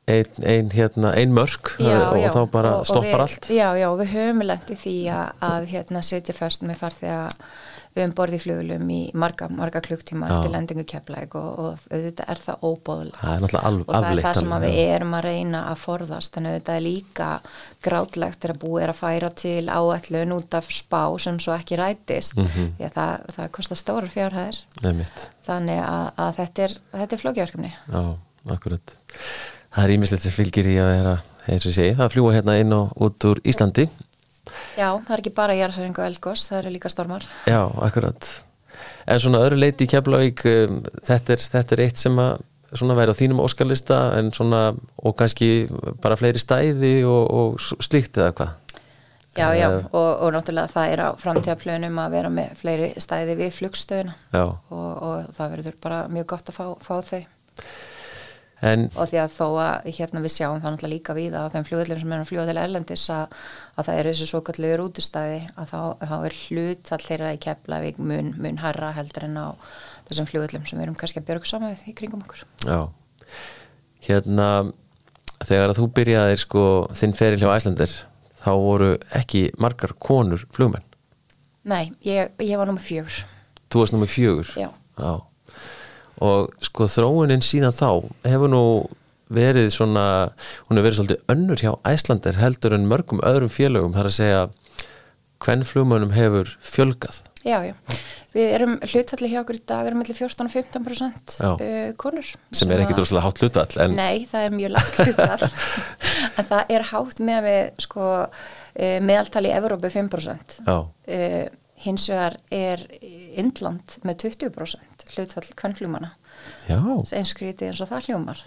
[0.06, 3.50] ein, ein, hérna, ein mörg já, og já, þá bara og, stoppar og við, allt.
[3.50, 7.20] Já, já, við höfum lendið því að, að hérna, setja fast með farþega
[8.02, 12.64] um borði flugulum í marga, marga klukktíma eftir lendingu keppleik og, og þetta er það
[12.64, 16.32] er og það er það sem við erum að reyna að forðast.
[16.32, 17.28] Þannig að þetta er líka
[17.84, 22.40] grátlegt þegar búið er að færa til áætlun út af spá sem svo ekki rætist.
[22.40, 22.74] Mm -hmm.
[22.78, 24.62] því að það, það kostar stóra fjárhæðir.
[25.46, 28.16] Þannig að, að þetta er, er flókjörgumni Já,
[28.48, 28.96] akkurat
[29.72, 31.18] það er ímislegt sem fylgir í að vera
[31.50, 33.88] eins og sé, að fljúa hérna inn og út úr Íslandi.
[34.76, 37.26] Já, það er ekki bara jærarsæringu og elgós, það eru líka stormar.
[37.48, 38.30] Já, akkurat.
[39.06, 42.42] En svona öðru leiti í Keflavík um, þetta, þetta er eitt sem að
[42.72, 45.68] svona væri á þínum óskarlista en svona og kannski
[46.02, 48.58] bara fleiri stæði og, og slíkt eða hvað?
[49.32, 53.36] Já, já, uh, og, og náttúrulega það er á framtíðaplönum að vera með fleiri stæði
[53.38, 57.22] við flugstöðuna og, og það verður bara mjög gott að fá, fá þau
[58.62, 61.64] En, og því að þó að hérna við sjáum það náttúrulega líka við að þeim
[61.66, 63.32] fljóðilegum sem er að fljóða til erlendis að,
[63.74, 65.80] að það er þessu svo kallegur útistæði að þá,
[66.12, 69.48] þá er hlut allir að í Keflavík mun, mun herra heldur en á
[70.06, 72.44] þessum fljóðilegum sem við erum kannski að björgu saman í kringum okkur.
[72.62, 72.78] Já,
[74.06, 74.48] hérna
[75.42, 76.64] þegar að þú byrjaðir sko
[77.02, 77.98] þinn feril hjá Æslandir
[78.44, 80.86] þá voru ekki margar konur fljóðmenn
[81.66, 83.18] Nei, ég, ég var nummið fjögur.
[83.70, 84.48] Þú varst nummið fjögur?
[84.58, 85.12] Já, Já
[86.20, 87.88] og sko þróunin síðan þá
[88.28, 88.64] hefur nú
[89.32, 90.06] verið svona,
[90.68, 94.42] hún hefur verið svolítið önnur hjá Æslandir heldur en mörgum öðrum félögum þar að segja
[95.42, 97.72] hvern flugmönum hefur fjölgað Já, já,
[98.36, 101.56] við erum hlutfalli hjá okkur í dag, við erum mellir 14-15% uh,
[101.98, 102.28] konur.
[102.54, 103.80] Sem er ekkit rosalega hátt hlutfall.
[103.82, 103.96] En...
[103.98, 105.48] Nei, það er mjög lágt hlutfall,
[106.38, 110.56] en það er hátt með við sko uh, meðaltali í Evrópu 5%.
[110.68, 110.76] Já.
[110.86, 111.42] Uh,
[111.82, 112.86] hins vegar er
[113.42, 116.14] Indland með 20% hlutfall kvennfljúmana
[116.68, 118.42] einskrítið eins og það hljómar.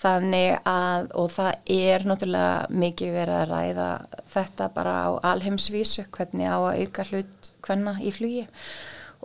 [0.00, 3.86] Þannig að og það er náttúrulega mikið verið að ræða
[4.34, 8.44] þetta bara á alheimsvísu hvernig á að auka hlut hvenna í flugi.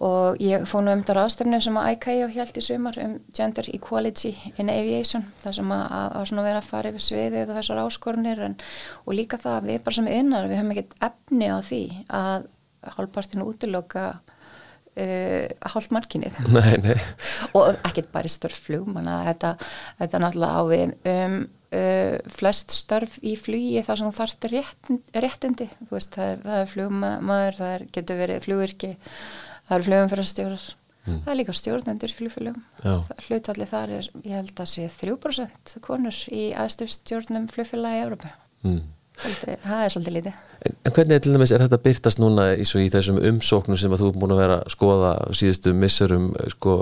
[0.02, 3.68] Og ég fóð nú um þetta ráðstöfnu sem að ICAO held í sumar um Gender
[3.76, 7.60] Equality in Aviation það sem að, að, að svona vera að fara yfir sviðið og
[7.60, 8.56] þessar áskorunir en,
[9.04, 11.84] og líka það að við bara sem innar við höfum ekkert efni á því
[12.22, 12.48] að
[12.96, 14.06] hálfpartinu útiloka
[15.00, 16.38] uh, hálfmarkinnið
[17.58, 19.56] og ekkert bara í störflug þetta,
[20.02, 20.96] þetta er náttúrulega á við.
[21.16, 21.40] Um
[21.72, 25.70] uh, flest störf í flugi þar sem þarf réttindi.
[25.92, 28.94] Veist, það er, er flugmaður það er, getur verið flugvirki
[29.72, 30.64] það eru flugumfærastjórar
[31.06, 31.20] mm.
[31.24, 32.64] það er líka stjórnendur í flugfélagum
[33.28, 38.34] hlutalli þar er, ég held að sé 3% konur í aðstöfstjórnum flugfélagi í Európa
[38.66, 38.82] mm.
[39.22, 40.42] Það er svolítið lítið.
[40.66, 44.04] En, en hvernig til dæmis er þetta byrtast núna í, í þessum umsóknum sem að
[44.04, 46.78] þú er búin að vera að skoða síðustu missurum sko,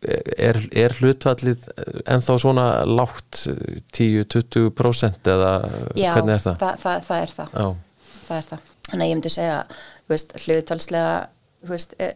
[0.00, 1.68] er, er hlutfallið
[2.06, 3.44] ennþá svona lágt
[3.96, 5.54] 10-20% eða
[5.98, 6.54] Já, hvernig er það?
[6.54, 7.56] Já, það, það, það er það.
[8.30, 8.68] Það er það.
[8.90, 9.58] Þannig að ég myndi segja
[10.10, 11.14] veist, hlutfallslega
[11.68, 12.12] veist, e,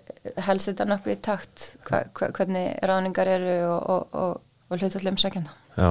[0.47, 5.19] helst þetta nokkuð í takt hva, hva, hvernig ráningar eru og, og, og, og hlutallum
[5.21, 5.91] sækjanda Já,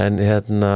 [0.00, 0.72] en hérna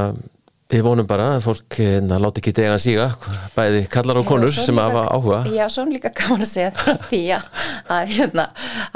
[0.69, 3.07] við vonum bara að fólk hérna, láti ekki dega síga,
[3.55, 5.39] bæði kallar og konur já, sem hafa áhuga.
[5.55, 8.45] Já, svo líka kannan að segja því að hérna,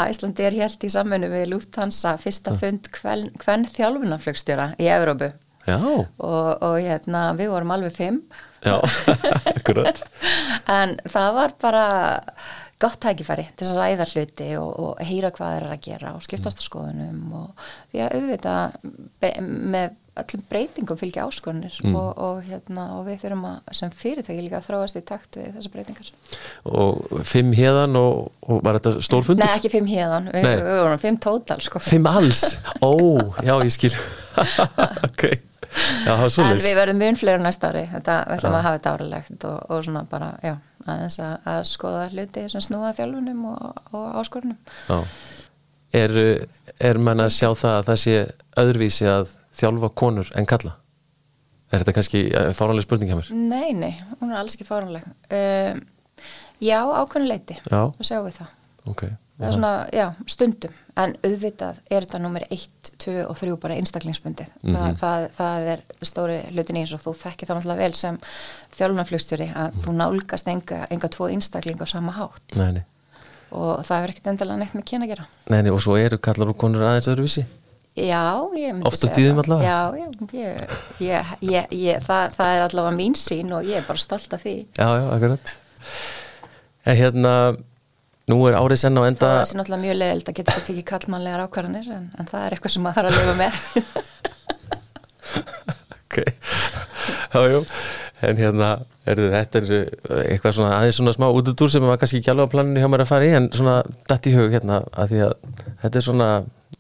[0.04, 5.30] Æslandi er helt í samfunnu við Lúftansa fyrsta fund hvern, þjálfunaflögstjóra í Evrópu.
[5.72, 8.20] Og hérna við vorum alveg fimm.
[8.62, 8.76] Já,
[9.56, 10.04] akkurat.
[10.70, 11.86] En það var bara
[12.82, 16.60] gott tækifæri til að ræða hluti og, og heyra hvað er að gera og skiptast
[16.60, 18.78] á skoðunum og því að auðvitað
[19.72, 21.94] með öllum breytingum fylgja áskonir mm.
[21.96, 25.54] og, og, hérna, og við þurfum að sem fyrirtæki líka að þráast í takt við
[25.56, 26.10] þessar breytingar
[26.68, 29.46] Og fimm hérðan og, og var þetta stórfundur?
[29.46, 31.80] Nei, ekki fimm hérðan, við, við vorum fimm tótal sko.
[31.80, 32.44] Fimm alls?
[32.84, 32.92] Ó,
[33.40, 33.94] já, ég skil
[35.08, 35.26] Ok
[36.04, 39.46] Já, en við verðum mjög fleira næsta ári þetta við ætlum að hafa þetta áralegt
[39.48, 44.10] og, og svona bara, já, aðeins að, að skoða hluti sem snúða þjálfunum og, og
[44.20, 44.58] áskorunum
[44.90, 44.98] Já
[45.92, 46.12] Er,
[46.80, 48.12] er mann að sjá það að það sé
[48.62, 50.76] öðruvísi að þjálfa konur en kalla?
[51.72, 53.30] Er þetta kannski eh, fáranlega spurning hjá mér?
[53.32, 55.84] Nei, nei, hún er alls ekki fáranlega um,
[56.62, 58.50] Já, ákveðnuleiti og sjáum við það
[58.90, 59.14] okay.
[59.38, 63.78] það er svona, já, stundum en auðvitað er þetta nummer 1, 2 og 3 bara
[63.80, 64.98] einstaklingsbundið mm -hmm.
[65.00, 68.18] það, það, er stóri hlutin eins og þú þekkir það náttúrulega vel sem
[68.76, 69.84] þjálfunarflugstjóri að mm -hmm.
[69.84, 72.84] þú nálgast enga, enga tvo einstakling á sama hátt nei, nei.
[73.50, 76.18] og það er ekkert endilega neitt með kyn að gera Nei, nei og svo eru
[76.18, 77.46] kallar og konur aðeins öðruvísi
[77.92, 78.22] Já,
[78.56, 79.68] ég myndi Ofta tíðum allavega?
[79.68, 79.80] Já,
[81.02, 84.46] ég, ég, ég, það, það er allavega mín sín og ég er bara stolt af
[84.46, 84.54] því.
[84.78, 85.52] Já, já, akkurat.
[86.88, 87.34] En hérna
[88.30, 90.84] Nú er árið senn á enda Það er náttúrulega mjög leiðild að geta þetta ekki
[90.86, 93.54] kallmannlegar ákvarðanir en, en það er eitthvað sem maður þarf að lifa með.
[96.12, 96.18] Ok.
[97.32, 97.60] Jájú,
[98.28, 98.66] en hérna
[99.08, 102.82] er þetta eitthvað svona aðeins svona smá útudúr sem maður kannski ekki alveg á planinu
[102.82, 103.78] hjá maður að fara í en svona
[104.10, 105.32] dætt í hug hérna að því að
[105.80, 106.28] þetta er svona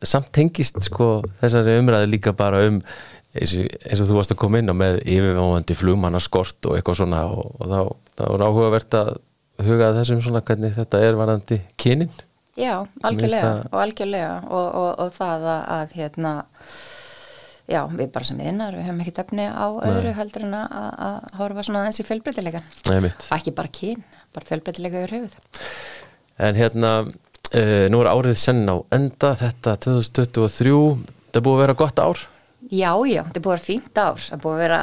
[0.00, 2.80] samt tengist sko þessari umræði líka bara um
[3.32, 7.22] eins eins og þú varst að koma inn á með yfirváðandi flugmannaskort og eitthvað svona
[7.32, 7.78] og, og þá,
[8.18, 9.12] þá er áhugavert að
[9.62, 12.12] hugað þessum svona hvernig þetta er varandi kynin?
[12.58, 16.32] Já, algjörlega og algjörlega og, og, og það að, að hérna
[17.70, 20.16] já, við bara sem innar, við höfum ekki tefni á öðru Nei.
[20.18, 22.60] heldur en að, horfa svona eins í fjölbreytilega
[22.92, 24.04] og ekki bara kyn,
[24.36, 25.38] bara fjölbreytilega yfir höfuð
[26.42, 26.90] En hérna
[27.56, 30.74] uh, nú er árið senn á enda þetta 2023,
[31.32, 32.26] það búið að vera gott ár?
[32.70, 34.82] Já, já, þetta er búið að vera fínt ár, það er búið að vera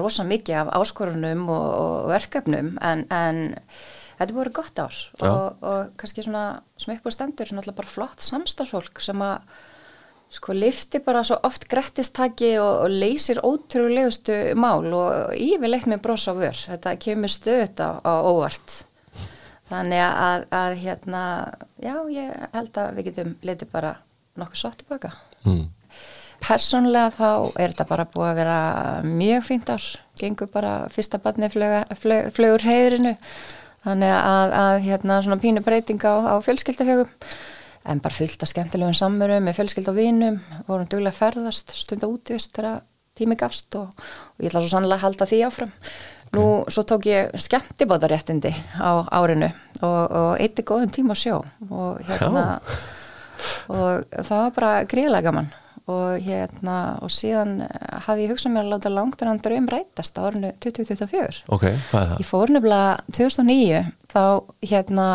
[0.00, 4.80] rosa mikið af áskorunum og, og verkefnum en, en þetta er búið að vera gott
[4.82, 5.02] ár.
[5.28, 6.46] Og, og kannski svona
[6.80, 9.60] sem upp á stendur er náttúrulega bara flott samstarfsfólk sem að
[10.32, 16.24] sko lifti bara svo oft grettistaki og, og leysir ótrúlegustu mál og yfirleitt með bros
[16.24, 18.78] á vör, þetta kemur stöðt á, á óvart
[19.72, 21.22] þannig að, að hérna,
[21.82, 23.94] já, ég held að við getum litið bara
[24.40, 25.12] nokkuð svo tilbaka.
[25.46, 25.64] Mm.
[26.42, 27.28] Personlega þá
[27.62, 28.60] er þetta bara búið að vera
[29.06, 31.94] mjög fínt ár, gengur bara fyrsta barni flög,
[32.34, 33.14] flögur heiðrinu,
[33.86, 37.12] þannig að, að hérna svona pínu breytinga á, á fjölskyldafjögum,
[37.92, 42.54] en bara fyllt að skemmtilegum samveru með fjölskyld og vinum, vorum duglega ferðast, stunda útvist
[42.56, 42.82] þegar
[43.18, 45.72] tími gafst og, og ég ætla svo sannlega að halda því áfram.
[46.32, 49.50] Nú svo tók ég skemmtibótaréttindi á árinu
[49.84, 52.78] og, og eitti góðum tíma á sjó og hérna, Já.
[53.68, 55.50] og það var bara gríðlega gaman
[55.90, 57.56] og hérna og síðan
[58.06, 61.64] hafði ég hugsað mér að láta langt en hann dröym rætast á orðinu 2024 ok,
[61.90, 62.20] hvað er það?
[62.22, 63.80] Ég fór nefnilega 2009
[64.12, 64.24] þá
[64.70, 65.08] hérna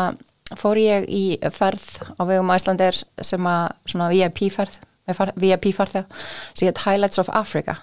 [0.58, 1.88] fór ég í ferð
[2.20, 5.32] á vegum Æslandir sem að svona VIP-ferð VIP-ferð þegar
[6.54, 7.78] sem heit Highlights of Africa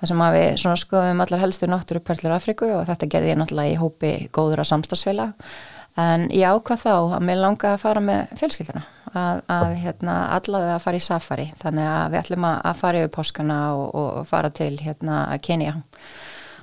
[0.00, 3.74] þar sem að við svona skoðum allar helstu náttúruperlur Afriku og þetta gerði ég náttúrulega
[3.74, 5.54] í hópi góður að samstagsfélag
[6.00, 8.84] en ég ákvað þá að mér langaði að fara með fjölskylduna
[9.14, 11.44] að, að hérna, allavega að fara í safari.
[11.60, 15.76] Þannig að við ætlum að, fara yfir páskana og, og fara til hérna Kenya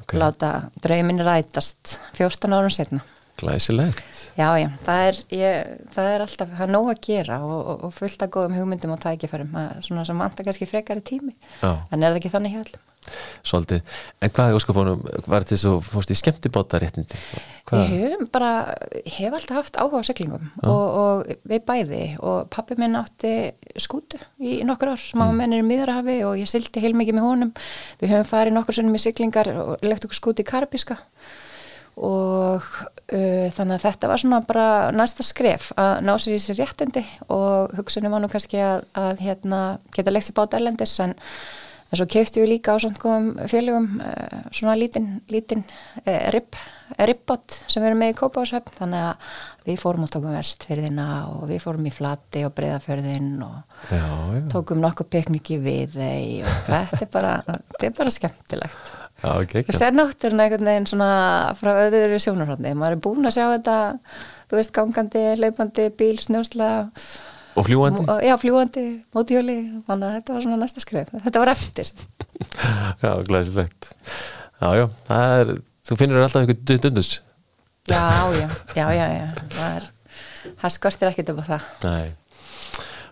[0.02, 0.18] Ok.
[0.20, 0.52] láta
[0.84, 3.00] draumin rætast 14 árum setna
[3.40, 4.04] Glæsilegt.
[4.38, 7.84] Já, já, það er, ég, það er alltaf, það er nóg að gera og, og,
[7.88, 11.34] og fullt af góðum hugmyndum og tækifærum, að- svona sem vantar kannski frekari tími,
[11.64, 11.72] Já.
[11.92, 12.88] en er það ekki þannig hjá öllum?
[13.42, 13.80] Svolítið,
[14.22, 17.18] en hvað óskapunum var þetta svo, fórst í skemmtibáta réttindi?
[17.72, 17.90] Ég
[18.20, 18.52] hef bara,
[19.10, 22.02] hef alltaf haft áhuga á siglingum og, og við bæði.
[22.22, 23.32] Og pappi minn átti
[23.82, 27.26] skútu í nokkur ár, sem á menn er í miðrahafi og ég sildi heilmikið með
[27.26, 27.54] honum,
[28.04, 31.00] við höfum farið nokkur sunnum í siglingar og legt okkur skúti í Karabíska
[32.02, 36.62] og uh, þannig að þetta var svona bara næsta skref að ná sér í sér
[36.62, 37.04] réttindi.
[37.30, 39.64] Og hugsunum var nú kannski að, að hérna,
[39.94, 43.90] geta leikt sér bát erlendis en, en svo keiftu við líka á svona góðum félögum
[44.02, 45.66] uh, svona lítinn lítinn
[46.06, 46.58] uh, ripp
[47.00, 49.36] ribbot sem erum með í Kópáshöfn þannig að
[49.70, 54.42] við fórum og tókum vestfyrðina og við fórum í flati og breyðafjörðin og Já, já,
[54.52, 58.92] tókum nokkuð pikniki við og þetta er bara, þetta er bara skemmtilegt
[59.22, 61.10] Þú sér náttúrulega einhvern veginn svona
[61.60, 62.72] frá öðru sjónarhóndi.
[62.78, 63.76] Maður er búin að sjá þetta,
[64.50, 66.70] þú veist, gangandi, hlaupandi, bíl, snjósla,
[67.60, 68.06] Og fljúandi?
[68.10, 69.58] og- já, fljúandi, mótíhjóli,
[69.88, 71.12] þetta var svona næsta skref.
[71.26, 71.92] Þetta var eftir.
[73.04, 73.92] Já, glæsilegt
[74.62, 75.52] Já, já, það er,
[75.86, 77.12] þú finnur alltaf einhvern dundus
[77.90, 78.02] Já,
[78.34, 79.86] já, já, já, já, það er,
[80.62, 81.68] það skortir ekkert upp á það.
[81.86, 82.12] Nei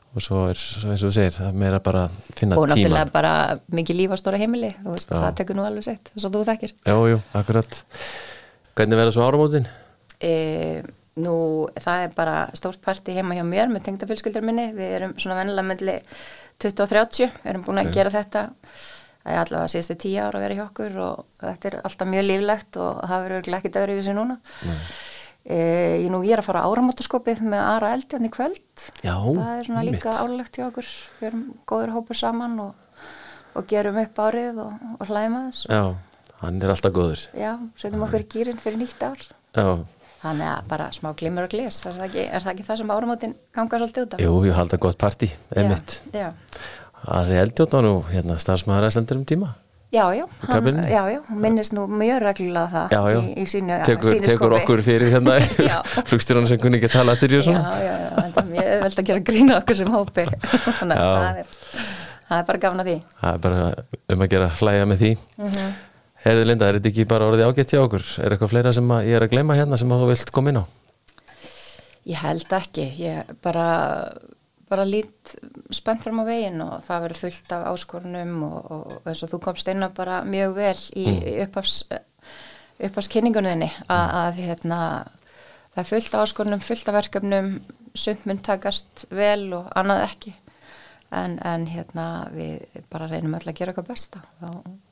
[0.10, 0.58] og svo er,
[0.90, 3.34] eins og þú segir, það er meira bara að finna Og tíma náttúrulega bara
[3.78, 6.44] mikið líf á stóra heimili, þú veist, það tekur nú alveg sitt, þess að þú
[6.50, 6.76] þekkir.
[6.90, 7.82] Já, jú, akkurat
[8.80, 9.66] Hvernig verða svo áramótin?
[10.24, 10.34] E,
[11.20, 11.34] nú,
[11.84, 14.70] það er bara stórt parti heima hjá mér með tengda fjölskyldar minni.
[14.78, 15.96] Við erum svona vennilega melli
[16.64, 18.46] 20 og 30, erum búin að gera þetta.
[19.20, 22.26] Það er allavega síðustu tíu ára að vera hjá okkur og þetta er alltaf mjög
[22.30, 24.38] líflegt og það verður ekkert öðru í þessu núna.
[25.50, 25.60] E,
[26.14, 28.84] nú, ég er að fara á áramótaskopið með Ara Eldjarn í kvöld.
[29.02, 30.90] Já, Það er svona líka álegt hjá okkur.
[31.20, 33.06] Við erum góður hópur saman og,
[33.58, 35.66] og gerum upp árið og, og hlæma þess.
[35.74, 35.82] Já,
[36.44, 39.26] hann er alltaf góður Já, setjum okkur í gýrin fyrir nýtt ár.
[39.58, 39.70] Já,
[40.20, 42.90] Þannig að bara smá glimur og glis, er það ekki, er það, ekki það sem
[42.92, 44.24] áramótin ganga svolítið út af?
[44.26, 46.26] jú, ég halda gott partí, einmitt Já,
[47.16, 49.54] Ari Eldjótt var nú hérna starfsmaður æslandur um tíma
[49.92, 53.46] já, já, hann, já, já, hún minnist nú mjög reglulega það Já, já, í, í
[53.50, 54.60] sínu, skopi.
[54.60, 55.38] okkur fyrir hérna
[55.72, 55.80] Já.
[56.06, 59.02] flugstyrunum sem kunni ekki að tala til og Já, já, já, þetta er mjög öðvöld
[59.04, 60.26] að gera grína okkur sem hópi,
[60.80, 61.54] þannig að það er,
[62.30, 62.96] það er bara gafna því.
[63.24, 63.62] Það er bara
[64.14, 65.70] um að gera hlæja með því Mhm.
[66.20, 68.04] Herði Linda, er þetta ekki bara orðið ágætt hjá okkur?
[68.20, 70.58] Er eitthvað fleira sem ég er að gleyma hérna sem að þú vilt koma inn
[70.60, 70.64] á?
[72.10, 73.64] Ég held ekki, ég bara,
[74.70, 75.36] bara lít
[75.74, 79.40] spennt fram á veginn og það verður fullt af áskorunum og, og eins og þú
[79.44, 81.24] komst inn á bara mjög vel í mm.
[81.46, 81.78] upphafs,
[82.90, 84.82] upphafskynningunniðinni að, að hérna,
[85.74, 87.50] það er fullt af áskorunum, fullt af verkefnum,
[87.98, 90.36] sumt mun takast vel og annað ekki.
[91.10, 94.22] En, en hérna við bara reynum öll að gera eitthvað besta.
[94.38, 94.89] Þá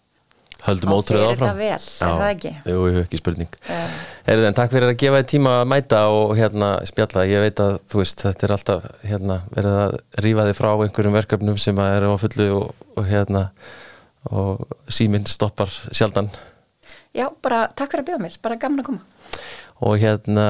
[0.65, 1.37] Höldum fer áfram.
[1.37, 2.51] þetta vel, er það ekki?
[2.65, 3.57] Jú, jú, ekki spurning.
[3.67, 3.81] Já.
[4.27, 7.61] Herði, en takk fyrir að gefa þér tíma að mæta og hérna spjalla, ég veit
[7.63, 11.81] að þú veist þetta er alltaf hérna verið að rífa þig frá einhverjum verkefnum sem
[11.83, 13.43] að eru á fullu og, og hérna
[14.33, 16.31] og síminn stoppar sjaldan.
[17.15, 19.45] Já, bara takk fyrir að bjóða mér, bara gaman að koma.
[19.87, 20.47] Og hérna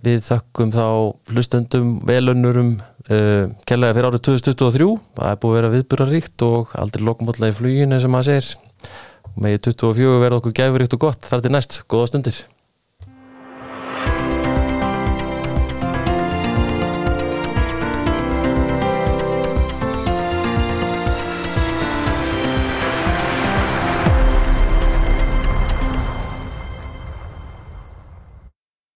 [0.00, 0.86] við þökkum þá
[1.34, 4.88] hlustundum velunnurum uh, kærlega fyrir árið 2023
[5.20, 8.69] það er búið að vera viðbúraríkt og aldrei lokumótlega í fluginu sem maður segir
[9.36, 11.28] megið 24 verða okkur gæfuríkt og gott.
[11.28, 12.42] Þar til næst, góða stundir